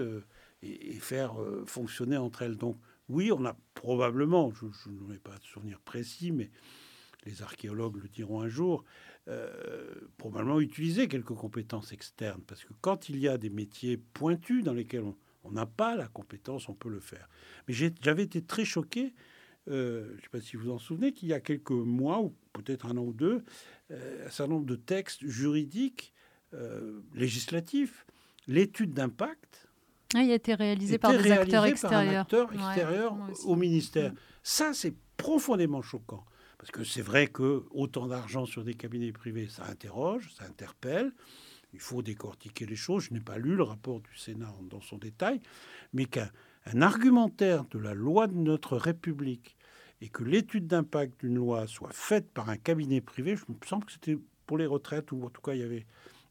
et, 0.61 0.99
faire 0.99 1.35
fonctionner 1.65 2.17
entre 2.17 2.43
elles. 2.43 2.55
Donc 2.55 2.77
oui, 3.09 3.31
on 3.31 3.45
a 3.45 3.55
probablement, 3.73 4.51
je, 4.51 4.89
n'en 4.89 5.13
ai 5.13 5.19
pas 5.19 5.37
de 5.37 5.43
souvenir 5.43 5.79
précis, 5.81 6.31
mais 6.31 6.49
les 7.25 7.41
archéologues 7.41 7.97
le 7.97 8.09
diront 8.09 8.41
un 8.41 8.47
jour, 8.47 8.83
probablement 10.17 10.59
utilisé 10.59 11.07
quelques 11.07 11.33
compétences 11.33 11.91
externes. 11.91 12.41
Parce 12.47 12.63
que 12.63 12.73
quand 12.81 13.09
il 13.09 13.17
y 13.19 13.27
a 13.27 13.37
des 13.37 13.49
métiers 13.49 13.97
pointus 13.97 14.63
dans 14.63 14.73
lesquels 14.73 15.03
on, 15.03 15.15
on 15.43 15.51
n'a 15.51 15.65
pas 15.65 15.95
la 15.95 16.07
compétence, 16.07 16.69
on 16.69 16.73
peut 16.73 16.89
le 16.89 16.99
faire. 16.99 17.27
Mais 17.67 17.73
j'avais 17.73 18.23
été 18.23 18.41
très 18.41 18.65
choqué, 18.65 19.13
euh, 19.69 20.07
je 20.09 20.15
ne 20.15 20.21
sais 20.21 20.29
pas 20.31 20.41
si 20.41 20.55
vous 20.55 20.71
en 20.71 20.79
souvenez, 20.79 21.13
qu'il 21.13 21.29
y 21.29 21.33
a 21.33 21.39
quelques 21.39 21.71
mois, 21.71 22.19
ou 22.19 22.33
peut-être 22.53 22.85
un 22.85 22.97
an 22.97 23.03
ou 23.03 23.13
deux, 23.13 23.43
euh, 23.91 24.27
un 24.27 24.29
certain 24.29 24.53
nombre 24.53 24.65
de 24.65 24.75
textes 24.75 25.25
juridiques, 25.25 26.13
euh, 26.53 27.01
législatifs, 27.13 28.05
l'étude 28.47 28.93
d'impact. 28.93 29.67
Ah, 30.15 30.21
il 30.21 30.31
a 30.31 30.35
été 30.35 30.53
réalisé 30.53 30.97
par 30.97 31.11
des 31.11 31.31
acteurs 31.31 31.65
extérieurs. 31.65 32.23
Acteur 32.23 32.53
extérieur 32.53 33.17
au 33.45 33.55
ministère. 33.55 34.13
Mm. 34.13 34.17
Ça, 34.43 34.73
c'est 34.73 34.93
profondément 35.17 35.81
choquant. 35.81 36.25
Parce 36.59 36.71
que 36.71 36.83
c'est 36.83 37.01
vrai 37.01 37.27
que 37.27 37.65
autant 37.71 38.07
d'argent 38.07 38.45
sur 38.45 38.63
des 38.63 38.73
cabinets 38.73 39.11
privés, 39.11 39.47
ça 39.49 39.65
interroge, 39.65 40.31
ça 40.37 40.45
interpelle 40.45 41.11
il 41.73 41.79
faut 41.79 42.01
décortiquer 42.01 42.65
les 42.65 42.75
choses. 42.75 43.05
Je 43.05 43.13
n'ai 43.13 43.19
pas 43.19 43.37
lu 43.37 43.55
le 43.55 43.63
rapport 43.63 43.99
du 43.99 44.15
Sénat 44.15 44.53
dans 44.69 44.81
son 44.81 44.97
détail, 44.97 45.41
mais 45.93 46.05
qu'un 46.05 46.81
argumentaire 46.81 47.65
de 47.65 47.79
la 47.79 47.93
loi 47.93 48.27
de 48.27 48.35
notre 48.35 48.77
République 48.77 49.57
et 50.01 50.09
que 50.09 50.23
l'étude 50.23 50.67
d'impact 50.67 51.21
d'une 51.21 51.35
loi 51.35 51.67
soit 51.67 51.93
faite 51.93 52.29
par 52.31 52.49
un 52.49 52.57
cabinet 52.57 53.01
privé, 53.01 53.35
je 53.35 53.43
me 53.47 53.55
semble 53.65 53.85
que 53.85 53.91
c'était 53.91 54.17
pour 54.45 54.57
les 54.57 54.65
retraites, 54.65 55.11
ou 55.11 55.23
en 55.23 55.29
tout 55.29 55.41
cas 55.41 55.53
il 55.53 55.61
y 55.61 55.63
avait 55.63 55.85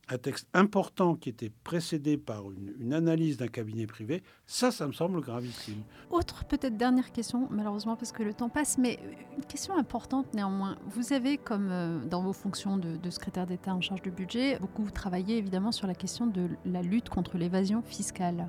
un 0.08 0.18
texte 0.18 0.48
important 0.52 1.14
qui 1.14 1.28
était 1.28 1.50
précédé 1.64 2.16
par 2.16 2.44
une, 2.50 2.92
analyse 2.92 3.36
d'un 3.36 3.48
cabinet 3.48 3.86
privé, 3.86 4.22
ça, 4.46 4.70
ça 4.70 4.86
me 4.86 4.92
semble 4.92 5.20
gravissime. 5.20 5.82
Autre 6.10 6.44
peut-être 6.44 6.76
dernière 6.76 7.12
question, 7.12 7.48
malheureusement 7.50 7.96
parce 7.96 8.12
que 8.12 8.22
le 8.22 8.34
temps 8.34 8.48
passe, 8.48 8.78
mais 8.78 8.98
une 9.36 9.44
question 9.44 9.76
importante 9.76 10.34
néanmoins. 10.34 10.76
Vous 10.86 11.12
avez, 11.12 11.38
comme 11.38 11.68
euh, 11.70 12.04
dans 12.04 12.22
vos 12.22 12.32
fonctions 12.32 12.76
de, 12.76 12.96
de 12.96 13.10
secrétaire 13.10 13.46
d'État 13.46 13.74
en 13.74 13.80
charge 13.80 14.02
du 14.02 14.10
budget, 14.10 14.58
beaucoup 14.60 14.90
travaillé 14.90 15.38
évidemment 15.38 15.72
sur 15.72 15.86
la 15.86 15.94
question 15.94 16.26
de 16.26 16.48
la 16.66 16.82
lutte 16.82 17.08
contre 17.08 17.38
l'évasion 17.38 17.82
fiscale. 17.82 18.48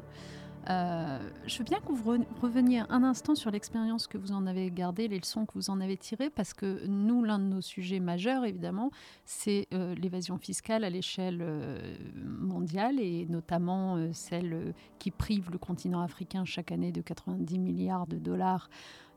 Euh, 0.70 1.20
je 1.46 1.58
veux 1.58 1.64
bien 1.64 1.80
que 1.80 1.92
vous 1.92 2.26
reveniez 2.42 2.84
un 2.90 3.04
instant 3.04 3.36
sur 3.36 3.52
l'expérience 3.52 4.08
que 4.08 4.18
vous 4.18 4.32
en 4.32 4.46
avez 4.46 4.72
gardée, 4.72 5.08
les 5.08 5.20
leçons 5.20 5.46
que 5.46 5.54
vous 5.56 5.70
en 5.70 5.82
avez 5.82 5.98
tirées, 5.98 6.30
parce 6.30 6.54
que 6.54 6.86
nous, 6.88 7.24
l'un 7.24 7.40
de 7.40 7.46
nos 7.46 7.62
sujets 7.62 8.00
majeurs, 8.00 8.46
évidemment, 8.46 8.92
c'est 9.26 9.68
euh, 9.74 9.94
l'évasion 9.96 10.38
fiscale 10.38 10.84
à 10.84 10.90
l'échelle 10.90 11.40
euh, 11.42 11.96
mondiale 12.16 13.00
et 13.00 13.26
notamment 13.28 14.14
celle 14.14 14.74
qui 15.00 15.12
prive 15.12 15.52
le 15.52 15.58
continent 15.58 16.02
africain 16.02 16.46
chaque 16.46 16.72
année 16.72 16.92
de 16.92 17.02
90 17.02 17.60
milliards 17.60 18.08
de 18.08 18.18
dollars 18.18 18.70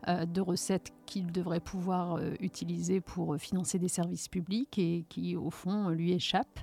de 0.06 0.40
recettes 0.40 0.92
qu'il 1.04 1.32
devrait 1.32 1.58
pouvoir 1.58 2.20
utiliser 2.38 3.00
pour 3.00 3.36
financer 3.38 3.78
des 3.78 3.88
services 3.88 4.28
publics 4.28 4.78
et 4.78 5.04
qui, 5.08 5.34
au 5.34 5.50
fond, 5.50 5.88
lui 5.88 6.12
échappent. 6.12 6.60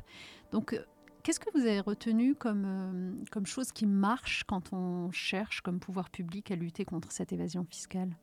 Donc, 0.52 0.80
Qu'est-ce 1.24 1.40
que 1.40 1.50
vous 1.54 1.66
avez 1.66 1.80
retenu 1.80 2.36
comme, 2.36 2.66
euh, 2.66 3.26
comme 3.32 3.46
chose 3.46 3.72
qui 3.72 3.86
marche 3.86 4.44
quand 4.44 4.74
on 4.74 5.10
cherche 5.12 5.62
comme 5.62 5.80
pouvoir 5.80 6.10
public 6.10 6.52
à 6.52 6.56
lutter 6.56 6.84
contre 6.84 7.14
cette 7.14 7.32
évasion 7.32 7.64
fiscale? 7.64 8.18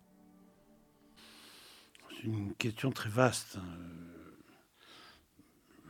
C'est 2.11 2.25
une 2.25 2.55
question 2.55 2.91
très 2.93 3.09
vaste. 3.09 3.59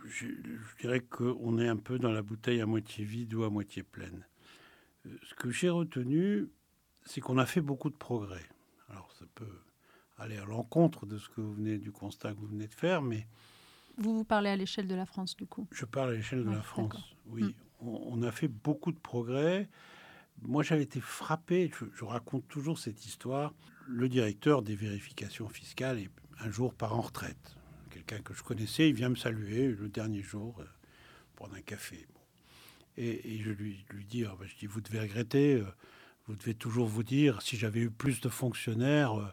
Je, 0.04 0.26
je 0.28 0.80
dirais 0.80 1.00
qu'on 1.00 1.58
est 1.58 1.66
un 1.66 1.76
peu 1.76 1.98
dans 1.98 2.12
la 2.12 2.22
bouteille 2.22 2.60
à 2.60 2.66
moitié 2.66 3.04
vide 3.04 3.34
ou 3.34 3.42
à 3.42 3.50
moitié 3.50 3.82
pleine. 3.82 4.24
Euh, 5.06 5.18
ce 5.24 5.34
que 5.34 5.50
j'ai 5.50 5.68
retenu, 5.68 6.48
c'est 7.04 7.20
qu'on 7.20 7.38
a 7.38 7.46
fait 7.46 7.60
beaucoup 7.60 7.90
de 7.90 7.96
progrès. 7.96 8.48
Alors 8.88 9.10
ça 9.18 9.24
peut 9.34 9.62
aller 10.16 10.36
à 10.36 10.44
l'encontre 10.44 11.06
de 11.06 11.18
ce 11.18 11.28
que 11.28 11.40
vous 11.40 11.54
venez 11.54 11.78
du 11.78 11.90
constat 11.90 12.34
que 12.34 12.38
vous 12.38 12.46
venez 12.46 12.68
de 12.68 12.74
faire, 12.74 13.02
mais 13.02 13.26
vous, 14.00 14.16
vous 14.16 14.24
parlez 14.24 14.50
à 14.50 14.56
l'échelle 14.56 14.88
de 14.88 14.94
la 14.94 15.06
France, 15.06 15.36
du 15.36 15.46
coup 15.46 15.68
Je 15.70 15.84
parle 15.84 16.10
à 16.10 16.14
l'échelle 16.14 16.44
de 16.44 16.50
la 16.50 16.62
France, 16.62 17.14
oui. 17.26 17.42
Hmm. 17.44 17.52
On, 17.82 18.22
a 18.22 18.30
fait 18.30 18.48
beaucoup 18.48 18.92
de 18.92 18.98
progrès. 18.98 19.68
Moi, 20.42 20.62
j'avais 20.62 20.82
été 20.82 21.00
frappé, 21.00 21.70
je, 21.94 22.04
raconte 22.04 22.46
toujours 22.46 22.78
cette 22.78 23.06
histoire. 23.06 23.54
Le 23.88 24.08
directeur 24.08 24.62
des 24.62 24.74
vérifications 24.74 25.48
fiscales 25.48 25.98
est 25.98 26.10
un 26.40 26.50
jour 26.50 26.74
par 26.74 26.94
en 26.94 27.00
retraite. 27.00 27.56
Quelqu'un 27.90 28.18
que 28.18 28.34
je 28.34 28.42
connaissais, 28.42 28.88
il 28.90 28.94
vient 28.94 29.08
me 29.08 29.14
saluer 29.14 29.68
le 29.68 29.88
dernier 29.88 30.22
jour, 30.22 30.56
euh, 30.60 30.64
prendre 31.36 31.54
un 31.54 31.62
café. 31.62 32.06
Et, 32.98 33.38
je 33.42 33.50
lui, 33.50 33.84
lui 33.90 34.04
dis, 34.04 34.24
ah, 34.26 34.36
bah, 34.38 34.44
je 34.46 34.56
dis, 34.56 34.66
vous 34.66 34.82
devez 34.82 35.00
regretter, 35.00 35.54
euh, 35.54 35.64
vous 36.26 36.36
devez 36.36 36.54
toujours 36.54 36.86
vous 36.86 37.02
dire, 37.02 37.40
si 37.40 37.56
j'avais 37.56 37.80
eu 37.80 37.90
plus 37.90 38.20
de 38.20 38.28
fonctionnaires, 38.28 39.18
euh, 39.18 39.28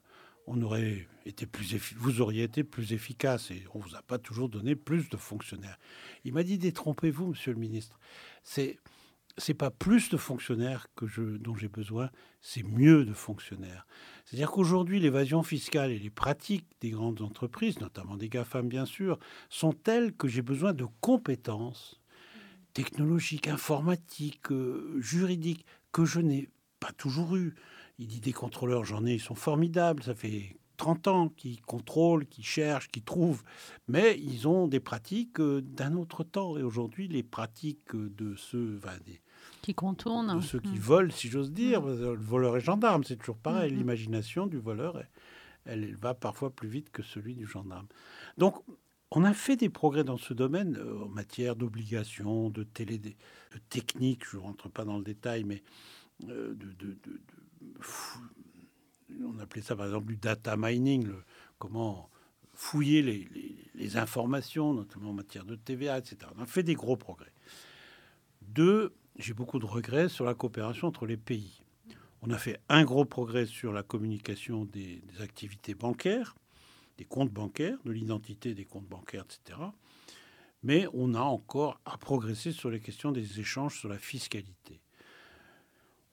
on 0.47 0.62
aurait 0.62 1.07
été 1.25 1.45
plus 1.45 1.75
vous 1.97 2.21
auriez 2.21 2.43
été 2.43 2.63
plus 2.63 2.93
efficace 2.93 3.51
et 3.51 3.65
on 3.73 3.79
vous 3.79 3.95
a 3.95 4.01
pas 4.01 4.17
toujours 4.17 4.49
donné 4.49 4.75
plus 4.75 5.10
de 5.10 5.17
fonctionnaires. 5.17 5.77
Il 6.23 6.33
m'a 6.33 6.43
dit 6.43 6.57
détrompez-vous, 6.57 7.27
monsieur 7.27 7.53
le 7.53 7.60
ministre. 7.60 7.99
C'est 8.43 8.79
c'est 9.38 9.53
pas 9.53 9.69
plus 9.69 10.10
de 10.10 10.17
fonctionnaires 10.17 10.88
que 10.95 11.05
je, 11.05 11.21
dont 11.21 11.55
j'ai 11.55 11.67
besoin, 11.67 12.10
c'est 12.41 12.63
mieux 12.63 13.05
de 13.05 13.13
fonctionnaires. 13.13 13.86
C'est-à-dire 14.25 14.49
qu'aujourd'hui, 14.49 14.99
l'évasion 14.99 15.43
fiscale 15.43 15.91
et 15.91 15.99
les 15.99 16.10
pratiques 16.10 16.65
des 16.81 16.89
grandes 16.89 17.21
entreprises, 17.21 17.79
notamment 17.79 18.17
des 18.17 18.29
GAFAM 18.29 18.67
bien 18.67 18.86
sûr, 18.86 19.19
sont 19.49 19.73
telles 19.73 20.13
que 20.13 20.27
j'ai 20.27 20.41
besoin 20.41 20.73
de 20.73 20.86
compétences 21.01 22.01
technologiques, 22.73 23.47
informatiques, 23.47 24.51
euh, 24.51 24.95
juridiques, 24.99 25.65
que 25.91 26.05
je 26.05 26.19
n'ai 26.19 26.49
pas 26.79 26.91
toujours 26.91 27.36
eues. 27.36 27.55
Il 27.99 28.07
dit 28.07 28.19
des 28.19 28.33
contrôleurs, 28.33 28.86
j'en 28.86 29.05
ai, 29.05 29.15
ils 29.15 29.19
sont 29.19 29.36
formidables. 29.36 30.03
Ça 30.03 30.13
fait 30.13 30.57
30 30.77 31.07
ans 31.07 31.29
qu'ils 31.29 31.62
contrôlent, 31.62 32.25
qu'ils 32.27 32.45
cherchent, 32.45 32.89
qu'ils 32.89 33.03
trouvent. 33.03 33.43
Mais 33.88 34.17
ils 34.19 34.47
ont 34.47 34.67
des 34.67 34.79
pratiques 34.79 35.39
euh, 35.39 35.62
d'un 35.62 35.95
autre 35.95 36.23
temps. 36.23 36.57
Et 36.57 36.63
aujourd'hui, 36.63 37.07
les 37.07 37.23
pratiques 37.23 37.95
de 37.95 38.36
ceux 38.36 38.79
qui 39.62 39.73
contournent, 39.73 40.38
de 40.38 40.41
ceux 40.41 40.60
qui 40.60 40.75
mmh. 40.75 40.79
volent, 40.79 41.12
si 41.12 41.29
j'ose 41.29 41.51
dire, 41.51 41.81
mmh. 41.81 42.13
le 42.13 42.23
voleur 42.23 42.57
est 42.57 42.62
gendarme, 42.62 43.03
c'est 43.03 43.17
toujours 43.17 43.38
pareil. 43.38 43.73
Mmh. 43.73 43.77
L'imagination 43.77 44.47
du 44.47 44.57
voleur, 44.57 44.99
elle, 45.65 45.83
elle, 45.83 45.95
va 45.95 46.13
parfois 46.13 46.51
plus 46.51 46.69
vite 46.69 46.91
que 46.91 47.01
celui 47.01 47.36
du 47.36 47.47
gendarme. 47.47 47.88
Donc, 48.38 48.63
on 49.12 49.23
a 49.23 49.33
fait 49.33 49.55
des 49.55 49.69
progrès 49.69 50.03
dans 50.03 50.17
ce 50.17 50.33
domaine 50.33 50.77
euh, 50.77 51.05
en 51.05 51.10
matière 51.10 51.55
d'obligation, 51.55 52.49
de 52.49 52.63
télé, 52.63 52.97
de 52.99 53.13
technique. 53.69 54.25
Je 54.29 54.38
ne 54.38 54.41
rentre 54.41 54.69
pas 54.69 54.86
dans 54.86 54.97
le 54.97 55.03
détail, 55.03 55.43
mais 55.43 55.63
euh, 56.29 56.53
de, 56.53 56.99
on 59.24 59.39
appelait 59.39 59.62
ça 59.62 59.76
par 59.76 59.86
exemple 59.86 60.08
du 60.08 60.17
data 60.17 60.56
mining, 60.58 61.10
comment 61.58 62.10
fouiller 62.54 63.28
les, 63.76 63.98
informations, 63.98 64.74
notamment 64.74 65.12
en 65.12 65.13
matière 65.13 65.46
de 65.46 65.56
TVA, 65.56 66.00
etc. 66.00 66.17
On 66.38 66.41
a 66.41 66.46
fait 66.46 66.63
des 66.63 66.74
gros 66.74 66.98
progrès. 66.98 67.32
Deux, 68.41 68.96
j'ai 69.17 69.34
beaucoup 69.34 69.60
de 69.60 69.65
regrets 69.65 70.10
sur 70.10 70.26
la 70.26 70.34
coopération 70.34 70.88
entre 70.88 71.06
les 71.06 71.17
pays. 71.17 71.62
On 72.24 72.32
a 72.32 72.38
fait 72.38 72.60
un 72.67 72.84
gros 72.84 73.06
progrès 73.06 73.46
sur 73.46 73.72
la 73.72 73.84
communication 73.84 74.65
des 74.65 75.04
activités 75.20 75.76
bancaires, 75.76 76.36
des 76.98 77.06
comptes 77.06 77.32
bancaires, 77.32 77.78
de 77.86 77.91
l'identité 77.91 78.56
des 78.56 78.65
comptes 78.65 78.88
bancaires, 78.88 79.26
etc. 79.26 79.60
Mais 80.63 80.88
on 80.93 81.13
a 81.13 81.22
encore 81.22 81.80
à 81.86 81.98
progresser 81.98 82.52
sur 82.52 82.72
les 82.72 82.80
questions 82.80 83.12
des 83.12 83.39
échanges 83.39 83.80
sur 83.80 83.89
la 83.89 84.00
fiscalité. 84.00 84.82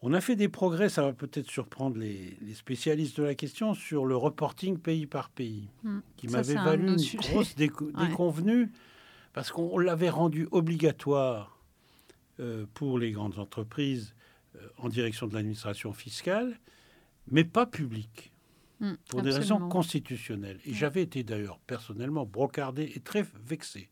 On 0.06 0.12
a 0.12 0.20
fait 0.20 0.36
des 0.36 0.50
progrès, 0.50 0.90
ça 0.90 1.00
va 1.00 1.14
peut-être 1.14 1.50
surprendre 1.50 1.96
les, 1.96 2.36
spécialistes 2.52 3.16
de 3.18 3.22
la 3.22 3.34
question, 3.34 3.72
sur 3.72 4.04
le 4.04 4.14
reporting 4.14 4.76
pays 4.76 5.06
par 5.06 5.30
pays, 5.30 5.70
hmm. 5.82 6.00
qui 6.18 6.28
m'avait 6.28 6.56
valu 6.56 6.88
une 6.88 7.20
grosse 7.20 7.54
déconvenue, 7.56 8.70
parce 9.32 9.50
qu'on 9.50 9.78
l'avait 9.78 10.10
rendu 10.10 10.46
obligatoire 10.50 11.58
euh, 12.38 12.66
pour 12.74 12.98
les 12.98 13.12
grandes 13.12 13.38
entreprises 13.38 14.14
euh, 14.56 14.68
en 14.76 14.90
direction 14.90 15.26
de 15.26 15.32
l'administration 15.32 15.94
fiscale, 15.94 16.60
mais 17.30 17.44
pas 17.44 17.64
public, 17.64 18.30
hmm, 18.80 18.96
pour 19.08 19.22
des 19.22 19.32
raisons 19.32 19.70
constitutionnelles. 19.70 20.60
Et 20.66 20.74
j'avais 20.74 21.00
été 21.00 21.22
d'ailleurs 21.22 21.58
personnellement 21.60 22.26
brocardé 22.26 22.92
et 22.94 23.00
très 23.00 23.24
vexé 23.42 23.88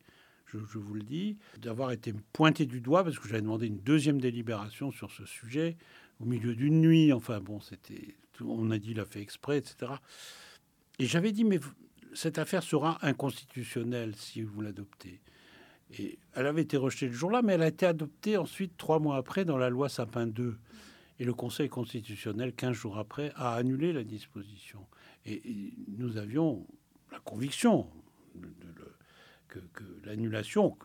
je, 0.52 0.78
vous 0.78 0.94
le 0.94 1.02
dis, 1.02 1.38
d'avoir 1.58 1.92
été 1.92 2.14
pointé 2.32 2.66
du 2.66 2.80
doigt 2.80 3.04
parce 3.04 3.18
que 3.18 3.28
j'avais 3.28 3.42
demandé 3.42 3.66
une 3.66 3.80
deuxième 3.80 4.20
délibération 4.20 4.90
sur 4.90 5.10
ce 5.10 5.24
sujet 5.24 5.76
au 6.20 6.24
milieu 6.24 6.54
d'une 6.54 6.80
nuit. 6.80 7.12
Enfin 7.12 7.40
bon, 7.40 7.60
c'était, 7.60 8.16
on 8.40 8.70
a 8.70 8.78
dit 8.78 8.92
il 8.92 9.00
a 9.00 9.04
fait 9.04 9.20
exprès, 9.20 9.58
etc. 9.58 9.92
Et 10.98 11.06
j'avais 11.06 11.32
dit 11.32 11.44
mais 11.44 11.60
cette 12.14 12.38
affaire 12.38 12.62
sera 12.62 12.98
inconstitutionnelle 13.06 14.14
si 14.16 14.42
vous 14.42 14.60
l'adoptez. 14.60 15.20
Et 15.98 16.18
elle 16.34 16.46
avait 16.46 16.62
été 16.62 16.76
rejetée 16.76 17.06
le 17.06 17.12
jour-là, 17.12 17.42
mais 17.42 17.54
elle 17.54 17.62
a 17.62 17.68
été 17.68 17.86
adoptée 17.86 18.36
ensuite 18.36 18.76
trois 18.76 18.98
mois 18.98 19.16
après 19.16 19.44
dans 19.44 19.58
la 19.58 19.68
loi 19.68 19.88
Sapin 19.88 20.26
2. 20.26 20.56
Et 21.18 21.24
le 21.24 21.34
Conseil 21.34 21.68
constitutionnel, 21.68 22.54
15 22.54 22.72
jours 22.72 22.98
après, 22.98 23.32
a 23.36 23.54
annulé 23.54 23.92
la 23.92 24.02
disposition. 24.02 24.86
Et, 25.26 25.72
nous 25.98 26.16
avions 26.16 26.66
la 27.10 27.20
conviction 27.20 27.86
de, 28.34 28.48
que, 29.52 29.84
l'annulation. 30.04 30.76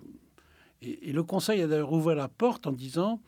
Et, 0.82 1.10
et, 1.10 1.14
le 1.14 1.24
Conseil 1.24 1.62
a 1.62 1.68
d'ailleurs 1.68 1.94
ouvert 1.94 2.16
la 2.16 2.28
porte 2.28 2.68
en 2.68 2.72
disant 2.72 3.22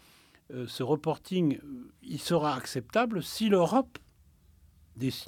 euh, 0.51 0.65
ce 0.67 0.81
reporting, 0.81 1.57
euh, 1.57 1.91
il 2.01 2.19
sera 2.19 2.55
acceptable 2.55 3.21
si 3.21 3.49
l'Europe 3.49 3.99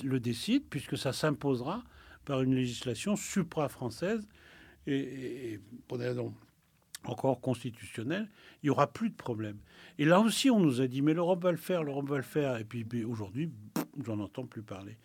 le 0.03 0.19
décide, 0.19 0.63
puisque 0.69 0.97
ça 0.97 1.13
s'imposera 1.13 1.83
par 2.25 2.41
une 2.41 2.55
législation 2.55 3.15
supra-française 3.15 4.27
et, 4.87 5.59
pour 5.87 5.97
des 5.97 6.07
raisons 6.07 6.33
encore 7.03 7.39
constitutionnelles, 7.39 8.29
il 8.61 8.67
n'y 8.67 8.69
aura 8.69 8.91
plus 8.91 9.09
de 9.09 9.15
problème. 9.15 9.57
Et 9.97 10.05
là 10.05 10.19
aussi, 10.19 10.49
on 10.49 10.59
nous 10.59 10.81
a 10.81 10.87
dit, 10.87 11.01
mais 11.01 11.13
l'Europe 11.13 11.43
va 11.43 11.51
le 11.51 11.57
faire, 11.57 11.83
l'Europe 11.83 12.09
va 12.09 12.17
le 12.17 12.23
faire. 12.23 12.57
Et 12.57 12.63
puis 12.63 12.85
aujourd'hui, 13.03 13.51
j'en 14.03 14.19
entends 14.19 14.45
plus 14.45 14.61
parler. 14.61 14.97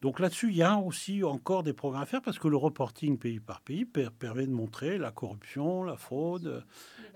Donc 0.00 0.20
là-dessus, 0.20 0.50
il 0.50 0.56
y 0.56 0.62
a 0.62 0.78
aussi 0.78 1.24
encore 1.24 1.64
des 1.64 1.72
progrès 1.72 2.02
à 2.02 2.06
faire 2.06 2.22
parce 2.22 2.38
que 2.38 2.46
le 2.46 2.56
reporting 2.56 3.18
pays 3.18 3.40
par 3.40 3.60
pays 3.60 3.84
permet 3.84 4.46
de 4.46 4.52
montrer 4.52 4.96
la 4.96 5.10
corruption, 5.10 5.82
la 5.82 5.96
fraude, 5.96 6.64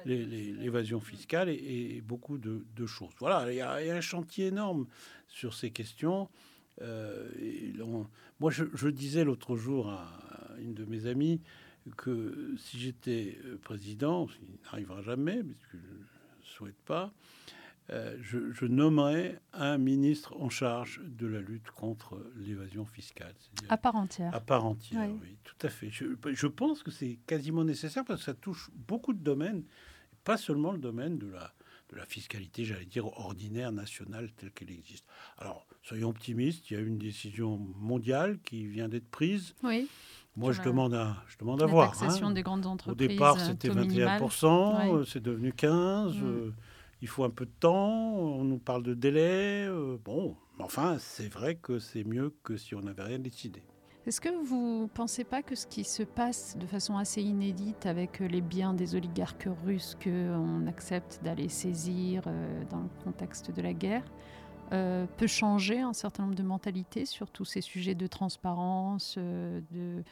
l'évasion 0.04 0.98
fiscale 1.00 1.48
et, 1.48 2.00
beaucoup 2.00 2.38
de, 2.38 2.86
choses. 2.86 3.12
Voilà, 3.20 3.52
il 3.52 3.56
y, 3.56 3.60
a, 3.60 3.74
un 3.74 4.00
chantier 4.00 4.46
énorme 4.46 4.86
sur 5.28 5.54
ces 5.54 5.70
questions. 5.70 6.28
Euh, 6.80 7.28
moi, 8.40 8.50
je, 8.50 8.88
disais 8.88 9.22
l'autre 9.22 9.56
jour 9.56 9.88
à, 9.88 10.08
une 10.58 10.74
de 10.74 10.84
mes 10.84 11.06
amies 11.06 11.40
que 11.96 12.54
si 12.58 12.80
j'étais 12.80 13.38
président, 13.62 14.26
ce 14.26 14.36
qui 14.36 14.58
n'arrivera 14.64 15.02
jamais, 15.02 15.42
mais 15.44 15.54
que 15.54 15.68
je 15.72 15.76
ne 15.76 16.04
souhaite 16.42 16.80
pas, 16.84 17.12
euh, 17.90 18.16
je, 18.20 18.64
nommerai 18.64 19.38
un 19.52 19.76
ministre 19.76 20.34
en 20.38 20.48
charge 20.48 21.00
de 21.04 21.26
la 21.26 21.40
lutte 21.40 21.70
contre 21.72 22.24
l'évasion 22.36 22.84
fiscale. 22.86 23.34
À 23.68 23.76
part 23.76 23.96
entière. 23.96 24.34
À 24.34 24.40
part 24.40 24.64
entière, 24.64 25.08
oui, 25.20 25.36
tout 25.42 25.66
à 25.66 25.68
fait. 25.68 25.90
Je, 25.90 26.46
pense 26.46 26.82
que 26.82 26.90
c'est 26.90 27.18
quasiment 27.26 27.64
nécessaire 27.64 28.04
parce 28.04 28.20
que 28.20 28.26
ça 28.26 28.34
touche 28.34 28.70
beaucoup 28.74 29.12
de 29.12 29.22
domaines, 29.22 29.64
pas 30.24 30.36
seulement 30.36 30.72
le 30.72 30.78
domaine 30.78 31.18
de 31.18 31.26
la, 31.26 31.52
de 31.90 31.96
la 31.96 32.06
fiscalité, 32.06 32.64
j'allais 32.64 32.86
dire, 32.86 33.06
ordinaire, 33.18 33.72
nationale, 33.72 34.30
telle 34.36 34.52
qu'elle 34.52 34.70
existe. 34.70 35.04
Alors, 35.38 35.66
soyons 35.82 36.08
optimistes, 36.08 36.70
il 36.70 36.74
y 36.74 36.76
a 36.76 36.80
une 36.80 36.98
décision 36.98 37.58
mondiale 37.76 38.38
qui 38.44 38.64
vient 38.64 38.88
d'être 38.88 39.10
prise. 39.10 39.54
Oui. 39.64 39.88
Moi, 40.36 40.52
je 40.52 40.62
demande, 40.62 40.94
à, 40.94 41.16
je 41.28 41.36
demande 41.36 41.62
à 41.62 41.66
voir. 41.66 41.90
Taxation 41.90 42.28
hein. 42.28 42.30
des 42.30 42.42
grandes 42.42 42.64
entreprises. 42.64 42.92
Au 42.92 43.08
départ, 43.08 43.38
c'était 43.38 43.68
21%, 43.68 45.00
euh, 45.00 45.04
c'est 45.04 45.20
devenu 45.20 45.50
15%. 45.50 46.52
Il 47.02 47.08
faut 47.08 47.24
un 47.24 47.30
peu 47.30 47.44
de 47.44 47.52
temps, 47.60 48.14
on 48.14 48.44
nous 48.44 48.58
parle 48.58 48.82
de 48.82 48.94
délai. 48.94 49.66
Euh, 49.66 49.98
bon, 50.02 50.36
enfin, 50.58 50.96
c'est 50.98 51.28
vrai 51.28 51.56
que 51.56 51.78
c'est 51.78 52.04
mieux 52.04 52.32
que 52.42 52.56
si 52.56 52.74
on 52.74 52.80
n'avait 52.80 53.02
rien 53.02 53.18
décidé. 53.18 53.62
Est-ce 54.04 54.20
que 54.20 54.30
vous 54.30 54.82
ne 54.82 54.88
pensez 54.88 55.22
pas 55.22 55.42
que 55.42 55.54
ce 55.54 55.66
qui 55.66 55.84
se 55.84 56.02
passe 56.02 56.56
de 56.56 56.66
façon 56.66 56.96
assez 56.96 57.22
inédite 57.22 57.86
avec 57.86 58.18
les 58.18 58.40
biens 58.40 58.74
des 58.74 58.96
oligarques 58.96 59.48
russes 59.64 59.96
qu'on 60.02 60.66
accepte 60.66 61.20
d'aller 61.22 61.48
saisir 61.48 62.22
euh, 62.26 62.64
dans 62.70 62.80
le 62.80 62.88
contexte 63.04 63.52
de 63.52 63.62
la 63.62 63.72
guerre 63.72 64.04
euh, 64.72 65.06
peut 65.18 65.26
changer 65.26 65.80
un 65.80 65.92
certain 65.92 66.24
nombre 66.24 66.34
de 66.34 66.42
mentalités 66.42 67.04
sur 67.04 67.30
tous 67.30 67.44
ces 67.44 67.60
sujets 67.60 67.94
de 67.94 68.06
transparence, 68.06 69.16
euh, 69.18 69.60
de 69.70 70.02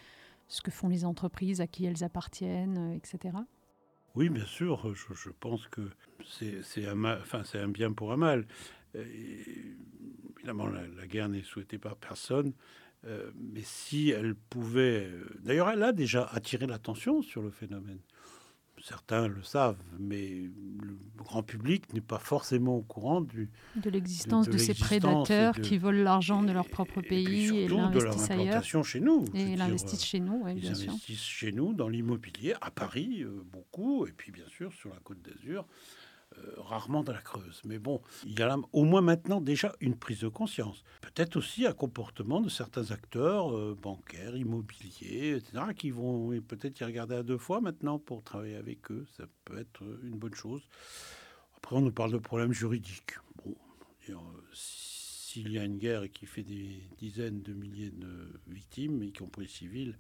ce 0.48 0.60
que 0.60 0.70
font 0.70 0.88
les 0.88 1.04
entreprises, 1.04 1.60
à 1.60 1.66
qui 1.66 1.86
elles 1.86 2.04
appartiennent, 2.04 2.92
etc. 2.92 3.38
Oui, 4.14 4.28
bien 4.28 4.46
sûr. 4.46 4.94
Je, 4.94 5.30
pense 5.30 5.66
que 5.68 5.82
c'est 6.24 6.86
un, 6.86 7.68
bien 7.68 7.92
pour 7.92 8.12
un 8.12 8.16
mal. 8.16 8.46
évidemment, 8.94 10.66
la 10.66 11.06
guerre 11.06 11.28
n'est 11.28 11.42
souhaitée 11.42 11.78
par 11.78 11.96
personne. 11.96 12.52
Euh, 13.06 13.30
mais 13.34 13.62
si 13.62 14.10
elle 14.10 14.34
pouvait... 14.34 15.06
Euh, 15.06 15.24
d'ailleurs, 15.40 15.70
elle 15.70 15.82
a 15.82 15.92
déjà 15.92 16.24
attiré 16.24 16.66
l'attention 16.66 17.22
sur 17.22 17.42
le 17.42 17.50
phénomène. 17.50 18.00
Certains 18.82 19.28
le 19.28 19.42
savent, 19.42 19.82
mais 19.98 20.28
le 20.28 20.96
grand 21.18 21.42
public 21.42 21.92
n'est 21.92 22.00
pas 22.00 22.18
forcément 22.18 22.76
au 22.76 22.82
courant 22.82 23.20
du, 23.20 23.50
de 23.76 23.90
l'existence 23.90 24.48
de, 24.48 24.56
ces 24.56 24.74
prédateurs 24.74 25.54
qui 25.60 25.76
volent 25.76 26.02
l'argent 26.02 26.42
de 26.42 26.52
leur 26.52 26.68
propre 26.68 27.02
pays 27.02 27.56
et, 27.56 27.68
l'investissent 27.68 28.30
ailleurs. 28.30 28.64
chez 28.64 29.00
nous. 29.00 29.24
Et 29.34 29.56
l'investissent 29.56 30.04
chez 30.04 30.20
nous, 30.20 30.42
oui, 30.44 30.54
bien 30.54 30.74
sûr. 30.74 30.84
Ils 30.84 30.90
investissent 30.90 31.20
chez 31.20 31.52
nous 31.52 31.74
dans 31.74 31.88
l'immobilier, 31.88 32.54
à 32.60 32.70
Paris, 32.70 33.22
euh, 33.22 33.44
beaucoup, 33.52 34.06
et 34.06 34.12
puis 34.12 34.32
bien 34.32 34.48
sûr 34.48 34.72
sur 34.72 34.90
la 34.90 35.00
côte 35.00 35.20
d'Azur. 35.22 35.66
Euh, 36.38 36.54
rarement 36.58 37.02
dans 37.02 37.12
la 37.12 37.20
Creuse. 37.20 37.60
Mais 37.64 37.80
bon, 37.80 38.00
il 38.24 38.38
y 38.38 38.42
a 38.42 38.56
au 38.72 38.84
moins 38.84 39.00
maintenant 39.00 39.40
déjà 39.40 39.74
une 39.80 39.96
prise 39.96 40.20
de 40.20 40.28
conscience. 40.28 40.84
Peut-être 41.00 41.34
aussi 41.34 41.66
un 41.66 41.72
comportement 41.72 42.40
de 42.40 42.48
certains 42.48 42.92
acteurs 42.92 43.56
euh, 43.56 43.76
bancaires, 43.80 44.36
immobiliers, 44.36 45.38
etc., 45.38 45.64
qui 45.76 45.90
vont 45.90 46.30
peut-être 46.42 46.78
y 46.78 46.84
regarder 46.84 47.16
à 47.16 47.24
deux 47.24 47.36
fois 47.36 47.60
maintenant 47.60 47.98
pour 47.98 48.22
travailler 48.22 48.54
avec 48.54 48.92
eux. 48.92 49.06
Ça 49.16 49.24
peut 49.44 49.58
être 49.58 49.82
une 50.04 50.18
bonne 50.18 50.34
chose. 50.34 50.62
Après, 51.56 51.74
on 51.74 51.80
nous 51.80 51.90
parle 51.90 52.12
de 52.12 52.18
problèmes 52.18 52.52
juridiques. 52.52 53.14
Bon, 53.44 53.56
euh, 54.10 54.14
s'il 54.52 55.50
y 55.50 55.58
a 55.58 55.64
une 55.64 55.78
guerre 55.78 56.08
qui 56.12 56.26
fait 56.26 56.44
des 56.44 56.80
dizaines 56.98 57.42
de 57.42 57.52
milliers 57.52 57.90
de 57.90 58.40
victimes, 58.46 59.02
y 59.02 59.12
compris 59.12 59.48
civiles, 59.48 59.98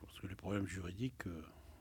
parce 0.00 0.18
que 0.18 0.26
les 0.26 0.34
problèmes 0.34 0.66
juridiques 0.66 1.26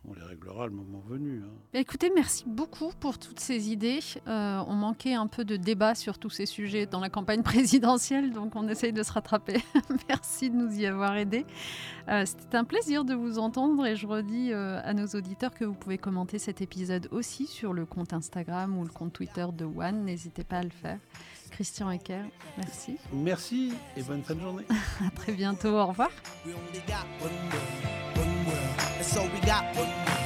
on 0.08 0.14
les 0.14 0.24
réglera 0.24 0.68
le 0.68 0.74
moment 0.74 1.04
venu. 1.08 1.44
Hein. 1.46 1.52
Écoutez, 1.74 2.12
merci 2.14 2.46
beaucoup 2.48 2.92
pour 3.00 3.18
toutes 3.18 3.40
ces 3.40 3.70
idées. 3.72 4.00
Euh, 4.28 4.64
on 4.68 4.74
manquait 4.74 5.14
un 5.14 5.28
peu 5.28 5.44
de 5.44 5.58
débat 5.58 5.96
sur 5.96 6.18
tous 6.18 6.30
ces 6.30 6.46
sujets 6.46 6.86
dans 6.86 7.00
la 7.00 7.10
campagne 7.10 7.44
présidentielle, 7.44 8.32
donc 8.32 8.56
on 8.56 8.68
essaye 8.68 8.94
de 8.94 9.04
se 9.04 9.12
rattraper. 9.12 9.58
merci 10.10 10.50
de 10.50 10.56
nous 10.56 10.80
y 10.80 10.86
avoir 10.86 11.16
aidés. 11.18 11.46
Euh, 12.08 12.24
C'était 12.26 12.58
un 12.58 12.64
plaisir 12.64 13.04
de 13.04 13.14
vous 13.14 13.38
entendre 13.38 13.86
et 13.86 13.96
je 13.96 14.08
redis 14.08 14.54
euh, 14.54 14.80
à 14.84 14.94
nos 14.94 15.08
auditeurs 15.08 15.54
que 15.54 15.66
vous 15.66 15.74
pouvez 15.74 15.98
commenter 15.98 16.40
cet 16.40 16.62
épisode 16.62 17.10
aussi 17.12 17.46
sur 17.46 17.74
le 17.74 17.86
compte 17.86 18.14
Instagram 18.14 18.78
ou 18.78 18.84
le 18.84 18.92
compte 18.92 19.14
Twitter 19.14 19.46
de 19.54 19.66
One. 19.66 20.06
N'hésitez 20.06 20.44
pas 20.44 20.60
à 20.60 20.64
le 20.64 20.70
faire. 20.70 21.00
Christian 21.52 21.90
Ecker, 21.90 22.24
merci. 22.58 22.98
Merci 23.12 23.74
et 23.96 24.04
bonne 24.04 24.22
fin 24.22 24.36
de 24.36 24.42
journée. 24.42 24.64
à 25.06 25.10
très 25.12 25.32
bientôt, 25.32 25.76
au 25.76 25.88
revoir. 25.88 26.12
so 29.08 29.24
we 29.24 29.40
got 29.40 29.64
one. 29.78 30.17